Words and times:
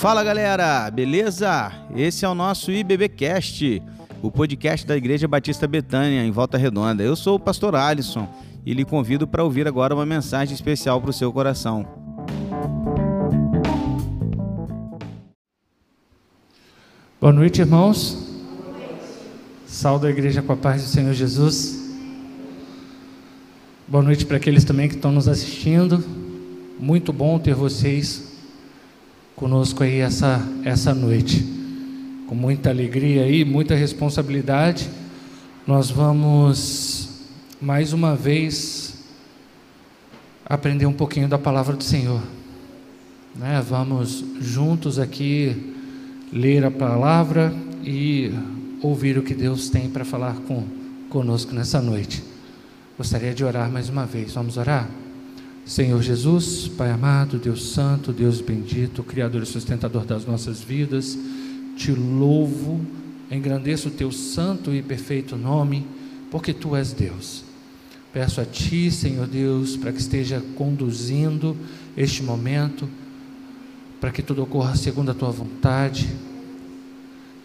Fala 0.00 0.24
galera, 0.24 0.90
beleza? 0.90 1.70
Esse 1.94 2.24
é 2.24 2.28
o 2.28 2.34
nosso 2.34 2.72
IBBcast, 2.72 3.82
o 4.22 4.30
podcast 4.30 4.86
da 4.86 4.96
Igreja 4.96 5.28
Batista 5.28 5.66
Betânia, 5.66 6.24
em 6.24 6.30
Volta 6.30 6.56
Redonda. 6.56 7.02
Eu 7.02 7.14
sou 7.14 7.36
o 7.36 7.38
pastor 7.38 7.74
Alisson 7.74 8.26
e 8.64 8.72
lhe 8.72 8.82
convido 8.82 9.28
para 9.28 9.44
ouvir 9.44 9.68
agora 9.68 9.94
uma 9.94 10.06
mensagem 10.06 10.54
especial 10.54 11.02
para 11.02 11.10
o 11.10 11.12
seu 11.12 11.30
coração. 11.30 11.86
Boa 17.20 17.34
noite, 17.34 17.60
irmãos. 17.60 18.40
Salve 19.66 20.06
a 20.06 20.10
igreja 20.10 20.40
com 20.40 20.54
a 20.54 20.56
paz 20.56 20.82
do 20.82 20.88
Senhor 20.88 21.12
Jesus. 21.12 21.78
Boa 23.86 24.02
noite 24.02 24.24
para 24.24 24.38
aqueles 24.38 24.64
também 24.64 24.88
que 24.88 24.94
estão 24.94 25.12
nos 25.12 25.28
assistindo. 25.28 26.02
Muito 26.78 27.12
bom 27.12 27.38
ter 27.38 27.54
vocês 27.54 28.29
conosco 29.40 29.82
aí 29.82 30.00
essa, 30.00 30.46
essa 30.62 30.94
noite. 30.94 31.42
Com 32.28 32.34
muita 32.34 32.68
alegria 32.68 33.26
e 33.26 33.42
muita 33.42 33.74
responsabilidade, 33.74 34.88
nós 35.66 35.90
vamos 35.90 37.08
mais 37.58 37.94
uma 37.94 38.14
vez 38.14 39.02
aprender 40.44 40.84
um 40.84 40.92
pouquinho 40.92 41.26
da 41.26 41.38
palavra 41.38 41.74
do 41.74 41.82
Senhor. 41.82 42.22
Né? 43.34 43.64
Vamos 43.66 44.22
juntos 44.40 44.98
aqui 44.98 45.74
ler 46.30 46.62
a 46.62 46.70
palavra 46.70 47.52
e 47.82 48.30
ouvir 48.82 49.16
o 49.16 49.22
que 49.22 49.34
Deus 49.34 49.70
tem 49.70 49.88
para 49.88 50.04
falar 50.04 50.34
com, 50.46 50.64
conosco 51.08 51.54
nessa 51.54 51.80
noite. 51.80 52.22
Gostaria 52.98 53.32
de 53.32 53.42
orar 53.42 53.70
mais 53.70 53.88
uma 53.88 54.04
vez. 54.04 54.34
Vamos 54.34 54.58
orar? 54.58 54.86
Senhor 55.70 56.02
Jesus, 56.02 56.66
Pai 56.66 56.90
amado, 56.90 57.38
Deus 57.38 57.70
Santo, 57.70 58.12
Deus 58.12 58.40
bendito, 58.40 59.04
Criador 59.04 59.44
e 59.44 59.46
sustentador 59.46 60.04
das 60.04 60.26
nossas 60.26 60.60
vidas, 60.60 61.16
te 61.76 61.92
louvo, 61.92 62.84
engrandeço 63.30 63.86
o 63.86 63.92
teu 63.92 64.10
santo 64.10 64.74
e 64.74 64.82
perfeito 64.82 65.36
nome, 65.36 65.86
porque 66.28 66.52
tu 66.52 66.74
és 66.74 66.92
Deus. 66.92 67.44
Peço 68.12 68.40
a 68.40 68.44
Ti, 68.44 68.90
Senhor 68.90 69.28
Deus, 69.28 69.76
para 69.76 69.92
que 69.92 70.00
esteja 70.00 70.42
conduzindo 70.56 71.56
este 71.96 72.20
momento, 72.20 72.88
para 74.00 74.10
que 74.10 74.22
tudo 74.22 74.42
ocorra 74.42 74.74
segundo 74.74 75.12
a 75.12 75.14
Tua 75.14 75.30
vontade. 75.30 76.10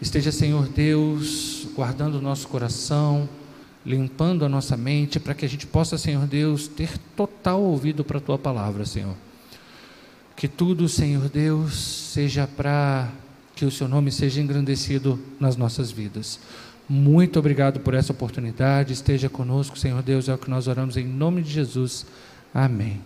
Esteja, 0.02 0.32
Senhor 0.32 0.66
Deus, 0.66 1.68
guardando 1.76 2.16
o 2.16 2.20
nosso 2.20 2.48
coração, 2.48 3.28
limpando 3.86 4.44
a 4.44 4.48
nossa 4.48 4.76
mente, 4.76 5.20
para 5.20 5.32
que 5.32 5.44
a 5.44 5.48
gente 5.48 5.64
possa, 5.64 5.96
Senhor 5.96 6.26
Deus, 6.26 6.66
ter 6.66 6.98
total 7.16 7.62
ouvido 7.62 8.04
para 8.04 8.18
a 8.18 8.20
tua 8.20 8.36
palavra, 8.36 8.84
Senhor. 8.84 9.14
Que 10.34 10.48
tudo, 10.48 10.88
Senhor 10.88 11.28
Deus, 11.28 11.74
seja 12.12 12.48
para 12.48 13.08
que 13.54 13.64
o 13.64 13.70
seu 13.70 13.86
nome 13.88 14.10
seja 14.10 14.40
engrandecido 14.40 15.18
nas 15.38 15.56
nossas 15.56 15.92
vidas. 15.92 16.40
Muito 16.88 17.38
obrigado 17.38 17.78
por 17.80 17.94
essa 17.94 18.12
oportunidade. 18.12 18.92
Esteja 18.92 19.28
conosco, 19.28 19.78
Senhor 19.78 20.02
Deus, 20.02 20.28
é 20.28 20.34
o 20.34 20.38
que 20.38 20.50
nós 20.50 20.66
oramos 20.66 20.96
em 20.96 21.06
nome 21.06 21.40
de 21.42 21.50
Jesus. 21.50 22.04
Amém. 22.52 23.00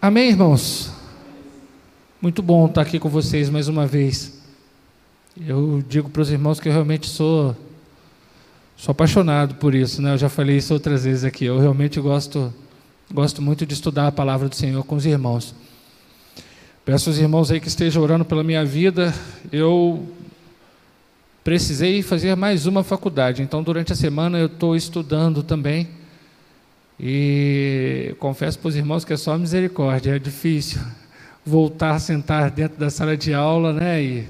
Amém, 0.00 0.30
irmãos. 0.30 0.92
Muito 2.22 2.40
bom 2.40 2.66
estar 2.66 2.82
aqui 2.82 2.98
com 2.98 3.08
vocês 3.08 3.50
mais 3.50 3.66
uma 3.66 3.86
vez. 3.86 4.40
Eu 5.44 5.84
digo 5.86 6.08
para 6.08 6.22
os 6.22 6.30
irmãos 6.30 6.60
que 6.60 6.68
eu 6.68 6.72
realmente 6.72 7.08
sou 7.08 7.54
Sou 8.76 8.92
apaixonado 8.92 9.54
por 9.54 9.74
isso, 9.74 10.02
né? 10.02 10.12
Eu 10.12 10.18
já 10.18 10.28
falei 10.28 10.58
isso 10.58 10.74
outras 10.74 11.04
vezes 11.04 11.24
aqui. 11.24 11.46
Eu 11.46 11.58
realmente 11.58 11.98
gosto, 11.98 12.52
gosto 13.10 13.40
muito 13.40 13.64
de 13.64 13.72
estudar 13.72 14.06
a 14.06 14.12
palavra 14.12 14.50
do 14.50 14.54
Senhor 14.54 14.84
com 14.84 14.96
os 14.96 15.06
irmãos. 15.06 15.54
Peço 16.84 17.08
aos 17.08 17.18
irmãos 17.18 17.50
aí 17.50 17.58
que 17.58 17.68
estejam 17.68 18.02
orando 18.02 18.24
pela 18.24 18.44
minha 18.44 18.64
vida. 18.66 19.14
Eu 19.50 20.06
precisei 21.42 22.02
fazer 22.02 22.36
mais 22.36 22.66
uma 22.66 22.84
faculdade, 22.84 23.40
então 23.40 23.62
durante 23.62 23.94
a 23.94 23.96
semana 23.96 24.38
eu 24.38 24.46
estou 24.46 24.76
estudando 24.76 25.42
também. 25.42 25.88
E 27.00 28.14
confesso 28.18 28.58
para 28.58 28.68
os 28.68 28.76
irmãos 28.76 29.06
que 29.06 29.12
é 29.14 29.16
só 29.16 29.38
misericórdia, 29.38 30.16
é 30.16 30.18
difícil 30.18 30.82
voltar 31.44 31.92
a 31.92 31.98
sentar 31.98 32.50
dentro 32.50 32.78
da 32.78 32.90
sala 32.90 33.16
de 33.16 33.32
aula, 33.32 33.72
né? 33.72 34.02
E, 34.02 34.28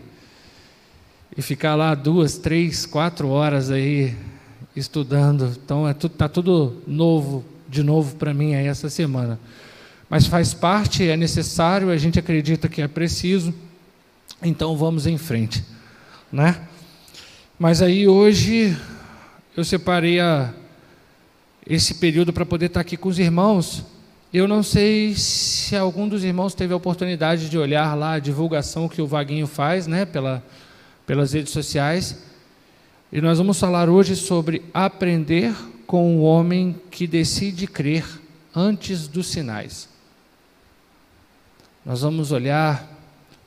e 1.36 1.42
ficar 1.42 1.74
lá 1.74 1.96
duas, 1.96 2.38
três, 2.38 2.86
quatro 2.86 3.28
horas 3.28 3.72
aí 3.72 4.14
estudando. 4.76 5.56
Então 5.64 5.88
é 5.88 5.94
tudo, 5.94 6.12
tá 6.12 6.28
tudo 6.28 6.82
novo, 6.86 7.44
de 7.68 7.82
novo 7.82 8.14
para 8.16 8.34
mim 8.34 8.54
aí 8.54 8.66
essa 8.66 8.90
semana. 8.90 9.40
Mas 10.08 10.26
faz 10.26 10.54
parte, 10.54 11.08
é 11.08 11.16
necessário, 11.16 11.90
a 11.90 11.96
gente 11.96 12.18
acredita 12.18 12.68
que 12.68 12.80
é 12.80 12.86
preciso. 12.86 13.52
Então 14.42 14.76
vamos 14.76 15.06
em 15.06 15.18
frente, 15.18 15.64
né? 16.30 16.60
Mas 17.58 17.80
aí 17.80 18.06
hoje 18.06 18.76
eu 19.56 19.64
separei 19.64 20.20
a, 20.20 20.52
esse 21.66 21.94
período 21.94 22.32
para 22.32 22.44
poder 22.44 22.66
estar 22.66 22.80
tá 22.80 22.82
aqui 22.82 22.96
com 22.96 23.08
os 23.08 23.18
irmãos. 23.18 23.84
Eu 24.32 24.46
não 24.46 24.62
sei 24.62 25.14
se 25.14 25.74
algum 25.74 26.06
dos 26.06 26.22
irmãos 26.22 26.54
teve 26.54 26.74
a 26.74 26.76
oportunidade 26.76 27.48
de 27.48 27.56
olhar 27.56 27.94
lá 27.94 28.12
a 28.12 28.18
divulgação 28.18 28.88
que 28.88 29.00
o 29.00 29.06
Vaguinho 29.06 29.46
faz, 29.46 29.86
né, 29.86 30.04
pela, 30.04 30.44
pelas 31.06 31.32
redes 31.32 31.52
sociais. 31.52 32.22
E 33.16 33.20
nós 33.22 33.38
vamos 33.38 33.58
falar 33.58 33.88
hoje 33.88 34.14
sobre 34.14 34.62
aprender 34.74 35.56
com 35.86 36.18
o 36.18 36.22
homem 36.22 36.76
que 36.90 37.06
decide 37.06 37.66
crer 37.66 38.04
antes 38.54 39.08
dos 39.08 39.28
sinais. 39.28 39.88
Nós 41.82 42.02
vamos 42.02 42.30
olhar 42.30 42.86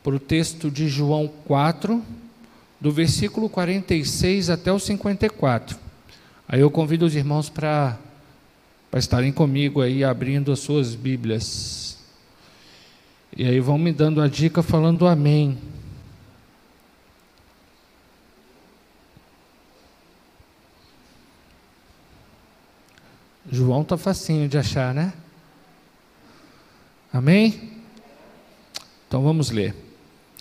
para 0.03 0.15
o 0.15 0.19
texto 0.19 0.71
de 0.71 0.87
João 0.87 1.27
4, 1.45 2.03
do 2.81 2.91
versículo 2.91 3.47
46 3.47 4.49
até 4.49 4.73
o 4.73 4.79
54. 4.79 5.77
Aí 6.47 6.61
eu 6.61 6.71
convido 6.71 7.05
os 7.05 7.15
irmãos 7.15 7.47
para 7.47 7.95
estarem 8.95 9.31
comigo 9.31 9.81
aí 9.81 10.03
abrindo 10.03 10.51
as 10.51 10.57
suas 10.57 10.95
Bíblias. 10.95 11.99
E 13.37 13.45
aí 13.45 13.59
vão 13.59 13.77
me 13.77 13.91
dando 13.91 14.19
a 14.19 14.27
dica 14.27 14.63
falando 14.63 15.05
amém. 15.05 15.59
João 23.51 23.81
está 23.81 23.97
facinho 23.97 24.47
de 24.47 24.57
achar, 24.57 24.93
né? 24.93 25.13
Amém? 27.11 27.71
Então 29.07 29.23
vamos 29.23 29.49
ler. 29.49 29.75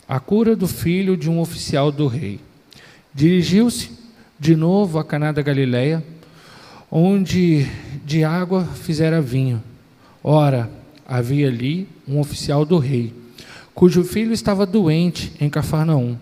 A 0.06 0.20
cura 0.20 0.54
do 0.54 0.68
filho 0.68 1.16
de 1.16 1.30
um 1.30 1.40
oficial 1.40 1.90
do 1.90 2.06
rei. 2.06 2.40
Dirigiu-se 3.14 3.90
de 4.38 4.54
novo 4.54 4.98
a 4.98 5.04
Caná 5.04 5.32
da 5.32 5.42
Galileia, 5.42 6.04
onde 6.90 7.66
de 8.04 8.24
água 8.24 8.64
fizera 8.64 9.20
vinho. 9.20 9.62
Ora, 10.22 10.70
havia 11.06 11.48
ali 11.48 11.88
um 12.06 12.20
oficial 12.20 12.64
do 12.64 12.78
rei, 12.78 13.14
cujo 13.74 14.04
filho 14.04 14.32
estava 14.32 14.66
doente 14.66 15.32
em 15.40 15.48
Cafarnaum. 15.48 16.16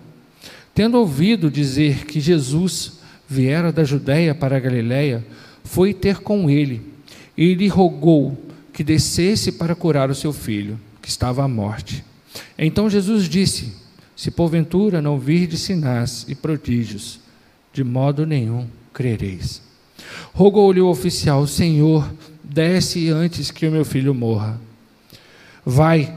Tendo 0.74 0.98
ouvido 0.98 1.50
dizer 1.50 2.06
que 2.06 2.20
Jesus 2.20 3.00
viera 3.28 3.72
da 3.72 3.82
Judéia 3.82 4.34
para 4.34 4.56
a 4.56 4.60
Galileia, 4.60 5.24
foi 5.66 5.92
ter 5.92 6.18
com 6.18 6.48
ele 6.48 6.80
e 7.36 7.52
lhe 7.54 7.68
rogou 7.68 8.40
que 8.72 8.84
descesse 8.84 9.52
para 9.52 9.74
curar 9.74 10.10
o 10.10 10.14
seu 10.14 10.32
filho, 10.32 10.78
que 11.02 11.08
estava 11.08 11.44
à 11.44 11.48
morte. 11.48 12.04
Então 12.58 12.88
Jesus 12.88 13.28
disse: 13.28 13.72
Se 14.14 14.30
porventura 14.30 15.02
não 15.02 15.18
virdes 15.18 15.60
sinais 15.60 16.24
e 16.28 16.34
prodígios, 16.34 17.20
de 17.72 17.82
modo 17.82 18.24
nenhum 18.26 18.66
crereis. 18.92 19.60
Rogou-lhe 20.32 20.80
o 20.80 20.88
oficial: 20.88 21.46
Senhor, 21.46 22.10
desce 22.42 23.08
antes 23.10 23.50
que 23.50 23.66
o 23.66 23.72
meu 23.72 23.84
filho 23.84 24.14
morra. 24.14 24.60
Vai, 25.64 26.16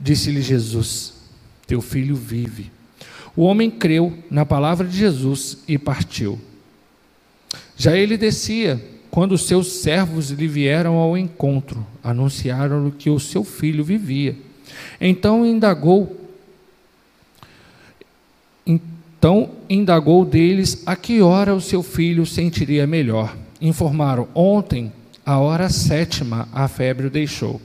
disse-lhe 0.00 0.40
Jesus: 0.40 1.14
Teu 1.66 1.80
filho 1.80 2.16
vive. 2.16 2.70
O 3.36 3.42
homem 3.42 3.70
creu 3.70 4.16
na 4.30 4.44
palavra 4.44 4.86
de 4.86 4.96
Jesus 4.96 5.58
e 5.66 5.78
partiu. 5.78 6.38
Já 7.82 7.96
ele 7.96 8.16
descia, 8.16 8.80
quando 9.10 9.36
seus 9.36 9.72
servos 9.72 10.30
lhe 10.30 10.46
vieram 10.46 10.98
ao 10.98 11.18
encontro, 11.18 11.84
anunciaram-lhe 12.00 12.92
que 12.92 13.10
o 13.10 13.18
seu 13.18 13.42
filho 13.42 13.82
vivia. 13.82 14.36
Então 15.00 15.44
indagou 15.44 16.16
então 18.64 19.50
indagou 19.68 20.24
deles 20.24 20.84
a 20.86 20.94
que 20.94 21.22
hora 21.22 21.56
o 21.56 21.60
seu 21.60 21.82
filho 21.82 22.24
sentiria 22.24 22.86
melhor. 22.86 23.36
Informaram: 23.60 24.28
ontem, 24.32 24.92
a 25.26 25.40
hora 25.40 25.68
sétima, 25.68 26.48
a 26.52 26.68
febre 26.68 27.08
o 27.08 27.10
deixou. 27.10 27.60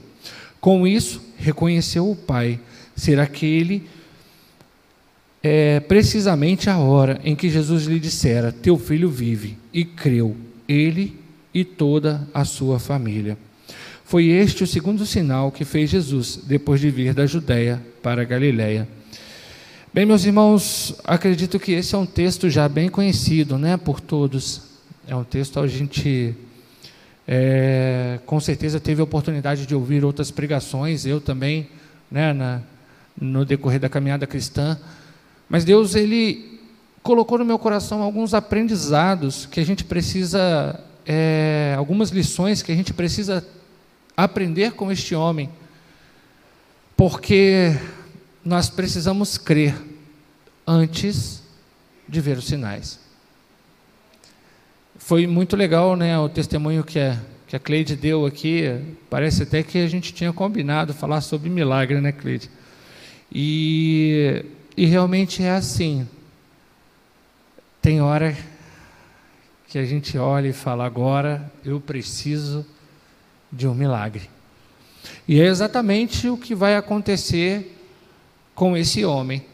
Com 0.60 0.84
isso, 0.84 1.22
reconheceu 1.36 2.10
o 2.10 2.16
pai 2.16 2.58
ser 2.96 3.20
aquele 3.20 3.86
é 5.48 5.80
precisamente 5.80 6.68
a 6.68 6.78
hora 6.78 7.20
em 7.24 7.34
que 7.34 7.48
Jesus 7.48 7.84
lhe 7.84 7.98
dissera: 7.98 8.52
Teu 8.52 8.76
filho 8.76 9.08
vive, 9.08 9.56
e 9.72 9.84
creu, 9.84 10.36
ele 10.68 11.18
e 11.54 11.64
toda 11.64 12.28
a 12.34 12.44
sua 12.44 12.78
família. 12.78 13.36
Foi 14.04 14.26
este 14.26 14.62
o 14.62 14.66
segundo 14.66 15.04
sinal 15.06 15.50
que 15.50 15.64
fez 15.64 15.90
Jesus 15.90 16.40
depois 16.46 16.80
de 16.80 16.90
vir 16.90 17.14
da 17.14 17.26
Judéia 17.26 17.80
para 18.02 18.22
a 18.22 18.24
Galiléia. 18.24 18.86
Bem, 19.92 20.04
meus 20.04 20.24
irmãos, 20.24 20.94
acredito 21.04 21.58
que 21.58 21.72
esse 21.72 21.94
é 21.94 21.98
um 21.98 22.06
texto 22.06 22.50
já 22.50 22.68
bem 22.68 22.88
conhecido, 22.88 23.58
né, 23.58 23.76
por 23.76 24.00
todos. 24.00 24.62
É 25.06 25.16
um 25.16 25.24
texto 25.24 25.58
a 25.58 25.66
gente 25.66 26.34
é, 27.26 28.18
com 28.24 28.38
certeza 28.38 28.78
teve 28.78 29.00
a 29.00 29.04
oportunidade 29.04 29.66
de 29.66 29.74
ouvir 29.74 30.04
outras 30.04 30.30
pregações, 30.30 31.06
eu 31.06 31.20
também, 31.20 31.68
né, 32.10 32.32
na, 32.32 32.60
no 33.20 33.44
decorrer 33.44 33.80
da 33.80 33.88
caminhada 33.88 34.26
cristã. 34.26 34.78
Mas 35.48 35.64
Deus 35.64 35.94
ele 35.94 36.60
colocou 37.02 37.38
no 37.38 37.44
meu 37.44 37.58
coração 37.58 38.02
alguns 38.02 38.34
aprendizados 38.34 39.46
que 39.46 39.60
a 39.60 39.64
gente 39.64 39.84
precisa, 39.84 40.78
é, 41.06 41.74
algumas 41.78 42.10
lições 42.10 42.62
que 42.62 42.70
a 42.70 42.74
gente 42.74 42.92
precisa 42.92 43.46
aprender 44.16 44.72
com 44.72 44.92
este 44.92 45.14
homem, 45.14 45.48
porque 46.96 47.74
nós 48.44 48.68
precisamos 48.68 49.38
crer 49.38 49.74
antes 50.66 51.42
de 52.08 52.20
ver 52.20 52.36
os 52.36 52.46
sinais. 52.46 52.98
Foi 54.98 55.26
muito 55.26 55.56
legal 55.56 55.96
né, 55.96 56.18
o 56.18 56.28
testemunho 56.28 56.84
que 56.84 56.98
a, 56.98 57.18
que 57.46 57.56
a 57.56 57.58
Cleide 57.58 57.96
deu 57.96 58.26
aqui. 58.26 58.64
Parece 59.08 59.44
até 59.44 59.62
que 59.62 59.78
a 59.78 59.88
gente 59.88 60.12
tinha 60.12 60.32
combinado 60.32 60.92
falar 60.92 61.22
sobre 61.22 61.48
milagre, 61.48 62.00
né, 62.00 62.12
Cleide? 62.12 62.50
E, 63.32 64.44
e 64.78 64.86
realmente 64.86 65.42
é 65.42 65.50
assim. 65.50 66.08
Tem 67.82 68.00
hora 68.00 68.36
que 69.66 69.76
a 69.76 69.84
gente 69.84 70.16
olha 70.16 70.46
e 70.46 70.52
fala: 70.52 70.86
agora 70.86 71.50
eu 71.64 71.80
preciso 71.80 72.64
de 73.50 73.66
um 73.66 73.74
milagre. 73.74 74.30
E 75.26 75.40
é 75.40 75.46
exatamente 75.46 76.28
o 76.28 76.36
que 76.36 76.54
vai 76.54 76.76
acontecer 76.76 77.76
com 78.54 78.76
esse 78.76 79.04
homem. 79.04 79.44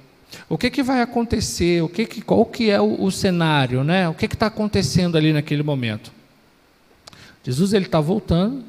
O 0.46 0.58
que, 0.58 0.68
que 0.68 0.82
vai 0.82 1.00
acontecer? 1.00 1.82
O 1.82 1.88
que, 1.88 2.04
que 2.04 2.20
qual 2.20 2.44
que 2.44 2.68
é 2.68 2.78
o, 2.78 3.04
o 3.04 3.10
cenário, 3.10 3.82
né? 3.82 4.06
O 4.06 4.14
que 4.14 4.26
está 4.26 4.48
acontecendo 4.48 5.16
ali 5.16 5.32
naquele 5.32 5.62
momento? 5.62 6.12
Jesus 7.42 7.72
ele 7.72 7.86
está 7.86 8.00
voltando 8.00 8.62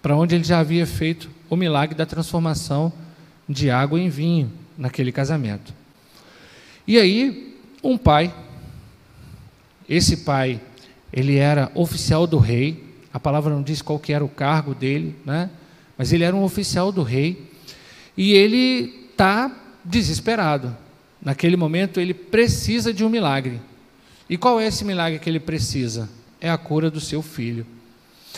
para 0.00 0.16
onde 0.16 0.36
ele 0.36 0.44
já 0.44 0.58
havia 0.58 0.86
feito 0.86 1.28
o 1.50 1.56
milagre 1.56 1.94
da 1.94 2.06
transformação 2.06 2.90
de 3.46 3.68
água 3.68 4.00
em 4.00 4.08
vinho 4.08 4.50
naquele 4.78 5.12
casamento. 5.12 5.81
E 6.92 6.98
aí 6.98 7.56
um 7.82 7.96
pai, 7.96 8.34
esse 9.88 10.18
pai, 10.18 10.60
ele 11.10 11.36
era 11.36 11.72
oficial 11.74 12.26
do 12.26 12.36
rei. 12.36 12.84
A 13.10 13.18
palavra 13.18 13.54
não 13.54 13.62
diz 13.62 13.80
qual 13.80 13.98
que 13.98 14.12
era 14.12 14.22
o 14.22 14.28
cargo 14.28 14.74
dele, 14.74 15.16
né? 15.24 15.48
Mas 15.96 16.12
ele 16.12 16.22
era 16.22 16.36
um 16.36 16.42
oficial 16.42 16.92
do 16.92 17.02
rei 17.02 17.50
e 18.14 18.34
ele 18.34 19.08
está 19.10 19.50
desesperado. 19.82 20.76
Naquele 21.22 21.56
momento, 21.56 21.98
ele 21.98 22.12
precisa 22.12 22.92
de 22.92 23.02
um 23.02 23.08
milagre. 23.08 23.58
E 24.28 24.36
qual 24.36 24.60
é 24.60 24.66
esse 24.66 24.84
milagre 24.84 25.18
que 25.18 25.30
ele 25.30 25.40
precisa? 25.40 26.10
É 26.42 26.50
a 26.50 26.58
cura 26.58 26.90
do 26.90 27.00
seu 27.00 27.22
filho. 27.22 27.66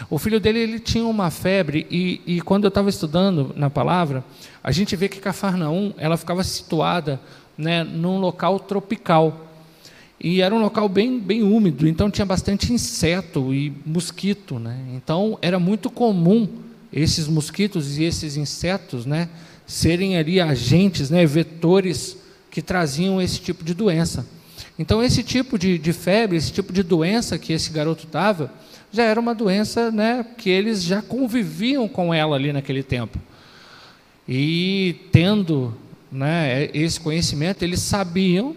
O 0.09 0.17
filho 0.17 0.39
dele 0.39 0.61
ele 0.61 0.79
tinha 0.79 1.05
uma 1.05 1.29
febre 1.29 1.89
e, 1.91 2.21
e 2.25 2.41
quando 2.41 2.65
eu 2.65 2.69
estava 2.69 2.89
estudando 2.89 3.53
na 3.57 3.69
palavra, 3.69 4.25
a 4.63 4.71
gente 4.71 4.95
vê 4.95 5.09
que 5.09 5.19
Cafarnaum 5.19 5.93
ela 5.99 6.17
ficava 6.17 6.45
situada 6.45 7.21
né, 7.57 7.85
num 7.85 8.19
local 8.19 8.59
tropical 8.59 9.45
e 10.21 10.41
era 10.41 10.55
um 10.55 10.61
local 10.61 10.89
bem, 10.89 11.19
bem 11.19 11.43
úmido, 11.43 11.87
então 11.87 12.11
tinha 12.11 12.25
bastante 12.25 12.73
inseto 12.73 13.53
e 13.53 13.71
mosquito, 13.85 14.59
né? 14.59 14.79
Então 14.95 15.39
era 15.43 15.59
muito 15.59 15.91
comum 15.91 16.49
esses 16.91 17.29
mosquitos 17.29 17.99
e 17.99 18.05
esses 18.05 18.37
insetos, 18.37 19.05
né, 19.05 19.29
serem 19.67 20.17
ali 20.17 20.41
agentes, 20.41 21.11
né, 21.11 21.27
vetores 21.27 22.17
que 22.51 22.63
traziam 22.63 23.21
esse 23.21 23.39
tipo 23.41 23.63
de 23.63 23.75
doença. 23.75 24.27
Então, 24.79 25.03
esse 25.03 25.23
tipo 25.23 25.59
de, 25.59 25.77
de 25.77 25.93
febre, 25.93 26.37
esse 26.37 26.53
tipo 26.53 26.73
de 26.73 26.83
doença 26.83 27.39
que 27.39 27.53
esse 27.53 27.71
garoto 27.71 28.07
estava, 28.07 28.51
já 28.93 29.03
era 29.05 29.21
uma 29.21 29.35
doença 29.35 29.91
né, 29.91 30.25
que 30.39 30.49
eles 30.49 30.83
já 30.83 31.03
conviviam 31.03 31.87
com 31.89 32.15
ela 32.15 32.35
ali 32.35 32.53
naquele 32.53 32.83
tempo. 32.83 33.19
E 34.27 34.97
tendo 35.13 35.75
né, 36.15 36.71
esse 36.73 37.01
conhecimento, 37.01 37.65
eles 37.65 37.81
sabiam 37.81 38.55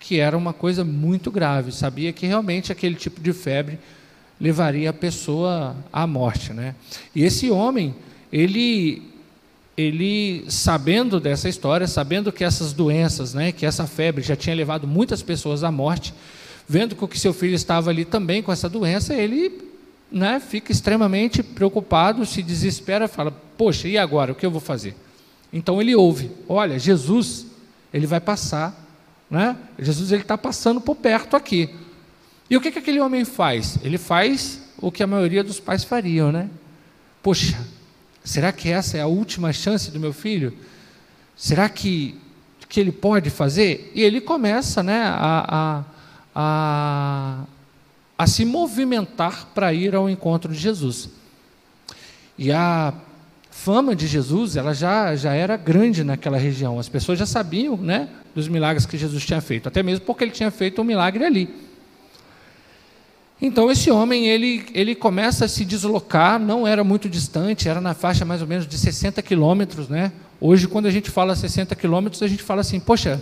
que 0.00 0.18
era 0.18 0.36
uma 0.36 0.52
coisa 0.52 0.84
muito 0.84 1.30
grave, 1.30 1.70
sabia 1.70 2.12
que 2.12 2.26
realmente 2.26 2.72
aquele 2.72 2.96
tipo 2.96 3.20
de 3.20 3.32
febre 3.32 3.78
levaria 4.40 4.90
a 4.90 4.92
pessoa 4.92 5.76
à 5.92 6.08
morte. 6.08 6.52
Né? 6.52 6.74
E 7.14 7.22
esse 7.22 7.48
homem, 7.50 7.94
ele 8.32 9.10
ele 9.74 10.44
sabendo 10.48 11.18
dessa 11.18 11.48
história, 11.48 11.86
sabendo 11.86 12.30
que 12.30 12.44
essas 12.44 12.74
doenças, 12.74 13.32
né, 13.32 13.52
que 13.52 13.64
essa 13.64 13.86
febre 13.86 14.22
já 14.22 14.36
tinha 14.36 14.54
levado 14.54 14.86
muitas 14.86 15.22
pessoas 15.22 15.64
à 15.64 15.72
morte, 15.72 16.12
vendo 16.68 16.94
que 16.94 17.16
o 17.16 17.18
seu 17.18 17.32
filho 17.32 17.54
estava 17.54 17.88
ali 17.88 18.04
também 18.04 18.42
com 18.42 18.52
essa 18.52 18.68
doença, 18.68 19.14
ele 19.14 19.62
né, 20.10 20.38
fica 20.40 20.70
extremamente 20.70 21.42
preocupado, 21.42 22.26
se 22.26 22.42
desespera, 22.42 23.08
fala: 23.08 23.32
poxa, 23.56 23.88
e 23.88 23.96
agora 23.96 24.32
o 24.32 24.34
que 24.34 24.44
eu 24.44 24.50
vou 24.50 24.60
fazer? 24.60 24.94
Então 25.52 25.80
ele 25.80 25.94
ouve: 25.94 26.30
olha, 26.48 26.78
Jesus, 26.78 27.46
ele 27.92 28.06
vai 28.06 28.20
passar, 28.20 28.74
né? 29.30 29.56
Jesus 29.78 30.12
ele 30.12 30.22
está 30.22 30.38
passando 30.38 30.80
por 30.80 30.96
perto 30.96 31.36
aqui. 31.36 31.74
E 32.48 32.56
o 32.56 32.60
que, 32.60 32.70
que 32.70 32.78
aquele 32.78 33.00
homem 33.00 33.24
faz? 33.24 33.78
Ele 33.82 33.98
faz 33.98 34.62
o 34.78 34.90
que 34.90 35.02
a 35.02 35.06
maioria 35.06 35.44
dos 35.44 35.60
pais 35.60 35.84
fariam, 35.84 36.32
né? 36.32 36.50
Poxa, 37.22 37.56
Será 38.24 38.52
que 38.52 38.68
essa 38.68 38.96
é 38.96 39.00
a 39.00 39.06
última 39.06 39.52
chance 39.52 39.90
do 39.90 39.98
meu 39.98 40.12
filho? 40.12 40.56
Será 41.36 41.68
que, 41.68 42.18
que 42.68 42.78
ele 42.78 42.92
pode 42.92 43.30
fazer? 43.30 43.90
E 43.94 44.02
ele 44.02 44.20
começa 44.20 44.82
né, 44.82 45.02
a, 45.02 45.46
a, 45.48 45.84
a, 46.34 47.44
a 48.16 48.26
se 48.26 48.44
movimentar 48.44 49.46
para 49.54 49.72
ir 49.72 49.94
ao 49.94 50.08
encontro 50.08 50.52
de 50.52 50.58
Jesus. 50.58 51.08
E 52.38 52.52
a 52.52 52.94
fama 53.52 53.94
de 53.94 54.06
Jesus 54.06 54.56
ela 54.56 54.74
já, 54.74 55.14
já 55.14 55.34
era 55.34 55.56
grande 55.56 56.02
naquela 56.02 56.38
região. 56.38 56.78
As 56.78 56.88
pessoas 56.88 57.18
já 57.18 57.26
sabiam 57.26 57.76
né, 57.76 58.08
dos 58.34 58.48
milagres 58.48 58.86
que 58.86 58.96
Jesus 58.96 59.24
tinha 59.24 59.40
feito, 59.40 59.68
até 59.68 59.82
mesmo 59.82 60.04
porque 60.04 60.24
ele 60.24 60.30
tinha 60.30 60.50
feito 60.50 60.80
um 60.80 60.84
milagre 60.84 61.24
ali. 61.24 61.54
Então 63.40 63.70
esse 63.70 63.90
homem 63.90 64.26
ele, 64.26 64.64
ele 64.72 64.94
começa 64.94 65.44
a 65.44 65.48
se 65.48 65.64
deslocar, 65.64 66.40
não 66.40 66.66
era 66.66 66.82
muito 66.82 67.08
distante, 67.08 67.68
era 67.68 67.80
na 67.80 67.92
faixa 67.92 68.24
mais 68.24 68.40
ou 68.40 68.48
menos 68.48 68.66
de 68.66 68.78
60 68.78 69.20
quilômetros, 69.20 69.88
né? 69.88 70.12
Hoje 70.40 70.66
quando 70.66 70.86
a 70.86 70.90
gente 70.90 71.10
fala 71.10 71.36
60 71.36 71.74
quilômetros 71.76 72.22
a 72.22 72.28
gente 72.28 72.42
fala 72.42 72.62
assim, 72.62 72.80
poxa, 72.80 73.20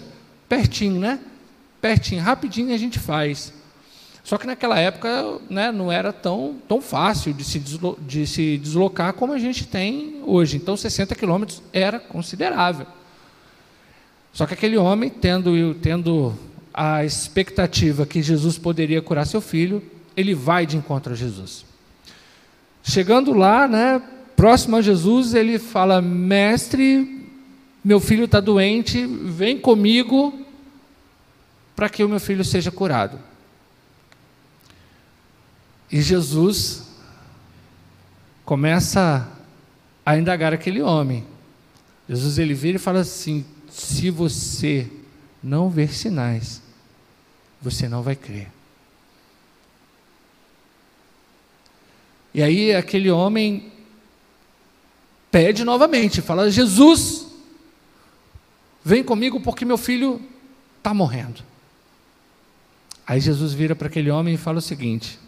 pertinho, 0.49 1.00
né? 1.00 1.18
Pertinho, 1.80 2.22
rapidinho 2.22 2.72
a 2.72 2.78
gente 2.78 2.99
faz. 2.99 3.52
Só 4.30 4.38
que 4.38 4.46
naquela 4.46 4.78
época 4.78 5.40
né, 5.50 5.72
não 5.72 5.90
era 5.90 6.12
tão, 6.12 6.54
tão 6.68 6.80
fácil 6.80 7.34
de 7.34 7.42
se, 7.42 7.60
de 7.99 8.28
se 8.28 8.58
deslocar 8.58 9.12
como 9.12 9.32
a 9.32 9.40
gente 9.40 9.66
tem 9.66 10.22
hoje. 10.25 10.56
Então 10.56 10.76
60 10.76 11.16
quilômetros 11.16 11.60
era 11.72 11.99
considerável. 11.99 12.87
Só 14.32 14.46
que 14.46 14.54
aquele 14.54 14.76
homem, 14.76 15.10
tendo, 15.10 15.75
tendo 15.82 16.32
a 16.72 17.04
expectativa 17.04 18.06
que 18.06 18.22
Jesus 18.22 18.56
poderia 18.56 19.02
curar 19.02 19.26
seu 19.26 19.40
filho, 19.40 19.82
ele 20.16 20.32
vai 20.32 20.64
de 20.64 20.76
encontro 20.76 21.12
a 21.12 21.16
Jesus. 21.16 21.64
Chegando 22.84 23.32
lá, 23.32 23.66
né, 23.66 24.00
próximo 24.37 24.76
a 24.76 24.80
Jesus, 24.80 25.34
ele 25.34 25.58
fala: 25.58 26.00
Mestre, 26.00 27.26
meu 27.82 27.99
filho 27.99 28.26
está 28.26 28.38
doente, 28.38 29.04
vem 29.04 29.58
comigo 29.58 30.46
para 31.75 31.88
que 31.88 32.04
o 32.04 32.08
meu 32.08 32.20
filho 32.20 32.44
seja 32.44 32.70
curado. 32.70 33.29
E 35.90 36.00
Jesus 36.00 36.85
começa 38.44 39.28
a 40.04 40.16
indagar 40.16 40.52
aquele 40.52 40.82
homem. 40.82 41.25
Jesus 42.09 42.38
ele 42.38 42.54
vira 42.54 42.76
e 42.76 42.80
fala 42.80 43.00
assim: 43.00 43.44
se 43.68 44.11
você 44.11 44.90
não 45.42 45.70
ver 45.70 45.92
sinais, 45.92 46.61
você 47.62 47.88
não 47.88 48.02
vai 48.02 48.16
crer. 48.16 48.50
E 52.32 52.42
aí 52.42 52.75
aquele 52.75 53.11
homem 53.11 53.73
pede 55.30 55.64
novamente, 55.64 56.20
fala: 56.20 56.50
Jesus, 56.50 57.26
vem 58.85 59.04
comigo 59.04 59.40
porque 59.40 59.64
meu 59.64 59.78
filho 59.78 60.20
está 60.78 60.92
morrendo. 60.92 61.42
Aí 63.06 63.20
Jesus 63.20 63.52
vira 63.52 63.76
para 63.76 63.87
aquele 63.87 64.11
homem 64.11 64.35
e 64.35 64.38
fala 64.38 64.59
o 64.59 64.62
seguinte: 64.62 65.19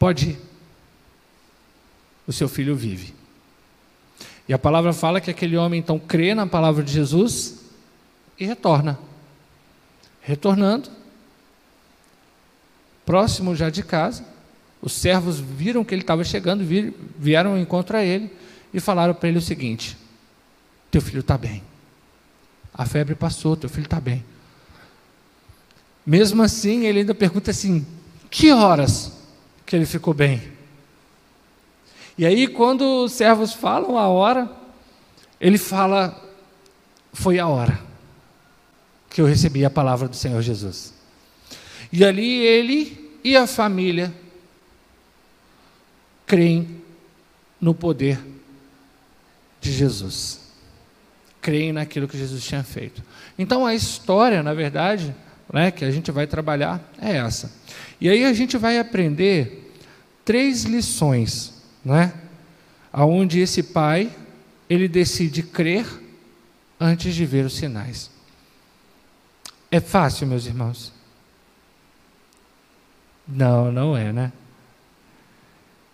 pode 0.00 0.30
ir, 0.30 0.38
o 2.26 2.32
seu 2.32 2.48
filho 2.48 2.74
vive. 2.74 3.14
E 4.48 4.54
a 4.54 4.58
palavra 4.58 4.94
fala 4.94 5.20
que 5.20 5.30
aquele 5.30 5.58
homem 5.58 5.78
então 5.78 5.98
crê 5.98 6.34
na 6.34 6.46
palavra 6.46 6.82
de 6.82 6.90
Jesus 6.90 7.60
e 8.38 8.46
retorna. 8.46 8.98
Retornando, 10.22 10.88
próximo 13.04 13.54
já 13.54 13.68
de 13.68 13.82
casa, 13.82 14.24
os 14.80 14.92
servos 14.94 15.38
viram 15.38 15.84
que 15.84 15.94
ele 15.94 16.02
estava 16.02 16.24
chegando, 16.24 16.64
vieram 17.18 17.52
ao 17.52 17.58
encontro 17.58 17.96
a 17.96 18.02
ele 18.02 18.34
e 18.72 18.80
falaram 18.80 19.12
para 19.12 19.28
ele 19.28 19.38
o 19.38 19.42
seguinte: 19.42 19.98
Teu 20.90 21.02
filho 21.02 21.20
está 21.20 21.36
bem, 21.36 21.62
A 22.72 22.86
febre 22.86 23.14
passou, 23.14 23.54
teu 23.54 23.68
filho 23.68 23.84
está 23.84 24.00
bem. 24.00 24.24
Mesmo 26.06 26.42
assim, 26.42 26.86
ele 26.86 27.00
ainda 27.00 27.14
pergunta 27.14 27.50
assim: 27.50 27.86
que 28.30 28.50
horas 28.50 29.19
que 29.70 29.76
ele 29.76 29.86
ficou 29.86 30.12
bem? 30.12 30.42
E 32.18 32.26
aí, 32.26 32.48
quando 32.48 33.04
os 33.04 33.12
servos 33.12 33.52
falam 33.52 33.96
a 33.96 34.08
hora, 34.08 34.50
ele 35.40 35.56
fala: 35.56 36.20
foi 37.12 37.38
a 37.38 37.46
hora 37.46 37.80
que 39.08 39.20
eu 39.20 39.26
recebi 39.26 39.64
a 39.64 39.70
palavra 39.70 40.08
do 40.08 40.16
Senhor 40.16 40.42
Jesus. 40.42 40.92
E 41.92 42.04
ali 42.04 42.38
ele 42.38 43.12
e 43.22 43.36
a 43.36 43.46
família 43.46 44.12
creem 46.26 46.82
no 47.60 47.72
poder 47.72 48.18
de 49.60 49.70
Jesus. 49.70 50.40
Creem 51.40 51.72
naquilo 51.72 52.08
que 52.08 52.18
Jesus 52.18 52.42
tinha 52.42 52.64
feito. 52.64 53.04
Então 53.38 53.64
a 53.64 53.72
história, 53.72 54.42
na 54.42 54.52
verdade, 54.52 55.14
né, 55.52 55.70
que 55.70 55.84
a 55.84 55.92
gente 55.92 56.10
vai 56.10 56.26
trabalhar 56.26 56.82
é 57.00 57.18
essa. 57.18 57.52
E 58.00 58.08
aí 58.08 58.24
a 58.24 58.32
gente 58.32 58.56
vai 58.56 58.76
aprender 58.76 59.59
três 60.30 60.62
lições, 60.62 61.52
né? 61.84 62.14
Aonde 62.92 63.40
esse 63.40 63.64
pai 63.64 64.16
ele 64.68 64.86
decide 64.86 65.42
crer 65.42 65.84
antes 66.78 67.16
de 67.16 67.26
ver 67.26 67.44
os 67.44 67.56
sinais. 67.56 68.12
É 69.72 69.80
fácil, 69.80 70.28
meus 70.28 70.46
irmãos? 70.46 70.92
Não, 73.26 73.72
não 73.72 73.96
é, 73.96 74.12
né? 74.12 74.32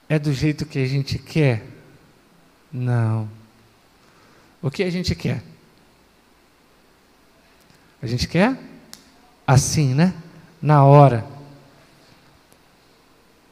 É 0.06 0.18
do 0.18 0.34
jeito 0.34 0.66
que 0.66 0.80
a 0.80 0.86
gente 0.86 1.18
quer? 1.18 1.64
Não. 2.70 3.30
O 4.60 4.70
que 4.70 4.82
a 4.82 4.90
gente 4.90 5.14
quer? 5.14 5.42
A 8.02 8.06
gente 8.06 8.28
quer 8.28 8.54
assim, 9.46 9.94
né? 9.94 10.12
Na 10.60 10.84
hora. 10.84 11.35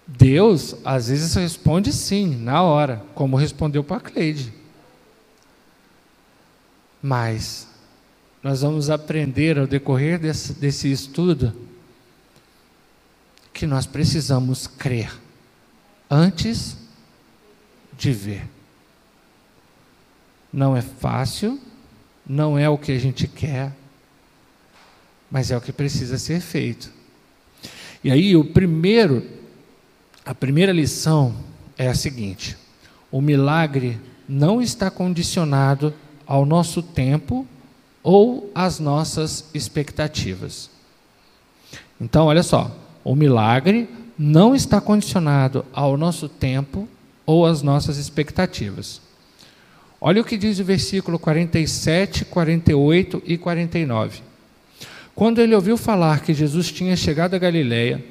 Deus, 0.07 0.77
às 0.85 1.09
vezes, 1.09 1.35
responde 1.35 1.93
sim, 1.93 2.37
na 2.37 2.63
hora, 2.63 3.03
como 3.15 3.37
respondeu 3.37 3.83
para 3.83 4.01
Cleide. 4.01 4.53
Mas 7.03 7.69
nós 8.43 8.61
vamos 8.61 8.91
aprender 8.91 9.59
ao 9.59 9.67
decorrer 9.67 10.19
desse, 10.19 10.53
desse 10.53 10.93
estudo 10.93 11.55
que 13.53 13.67
nós 13.67 13.87
precisamos 13.87 14.67
crer 14.67 15.11
antes 16.11 16.77
de 17.97 18.13
ver. 18.13 18.49
Não 20.53 20.77
é 20.77 20.83
fácil, 20.83 21.59
não 22.27 22.59
é 22.59 22.69
o 22.69 22.79
que 22.79 22.93
a 22.93 22.99
gente 22.99 23.27
quer, 23.27 23.73
mas 25.31 25.51
é 25.51 25.57
o 25.57 25.61
que 25.61 25.73
precisa 25.73 26.19
ser 26.19 26.41
feito. 26.41 26.93
E 28.03 28.11
aí, 28.11 28.37
o 28.37 28.45
primeiro, 28.45 29.27
a 30.25 30.35
primeira 30.35 30.73
lição 30.73 31.35
é 31.77 31.89
a 31.89 31.95
seguinte: 31.95 32.57
o 33.11 33.21
milagre 33.21 34.01
não 34.29 34.63
está 34.63 34.91
condicionado 34.91 35.93
ao 36.27 36.47
nosso 36.47 36.83
tempo 36.83 37.47
ou 38.03 38.51
às 38.55 38.79
nossas 38.79 39.51
expectativas. 39.53 40.71
Então, 42.01 42.27
olha 42.27 42.43
só, 42.43 42.75
o 43.03 43.15
milagre 43.15 43.89
não 44.19 44.55
está 44.55 44.81
condicionado 44.81 45.65
ao 45.73 45.97
nosso 45.97 46.29
tempo 46.29 46.89
ou 47.27 47.47
às 47.47 47.63
nossas 47.63 47.99
expectativas. 47.99 49.01
Olha 50.01 50.21
o 50.21 50.25
que 50.25 50.37
diz 50.37 50.59
o 50.59 50.65
versículo 50.65 51.19
47, 51.19 52.27
48 52.27 53.23
e 53.25 53.39
49. 53.39 54.21
Quando 55.15 55.41
ele 55.41 55.55
ouviu 55.55 55.77
falar 55.77 56.21
que 56.21 56.35
Jesus 56.35 56.71
tinha 56.71 56.97
chegado 56.97 57.35
a 57.35 57.39
Galiléia, 57.39 58.05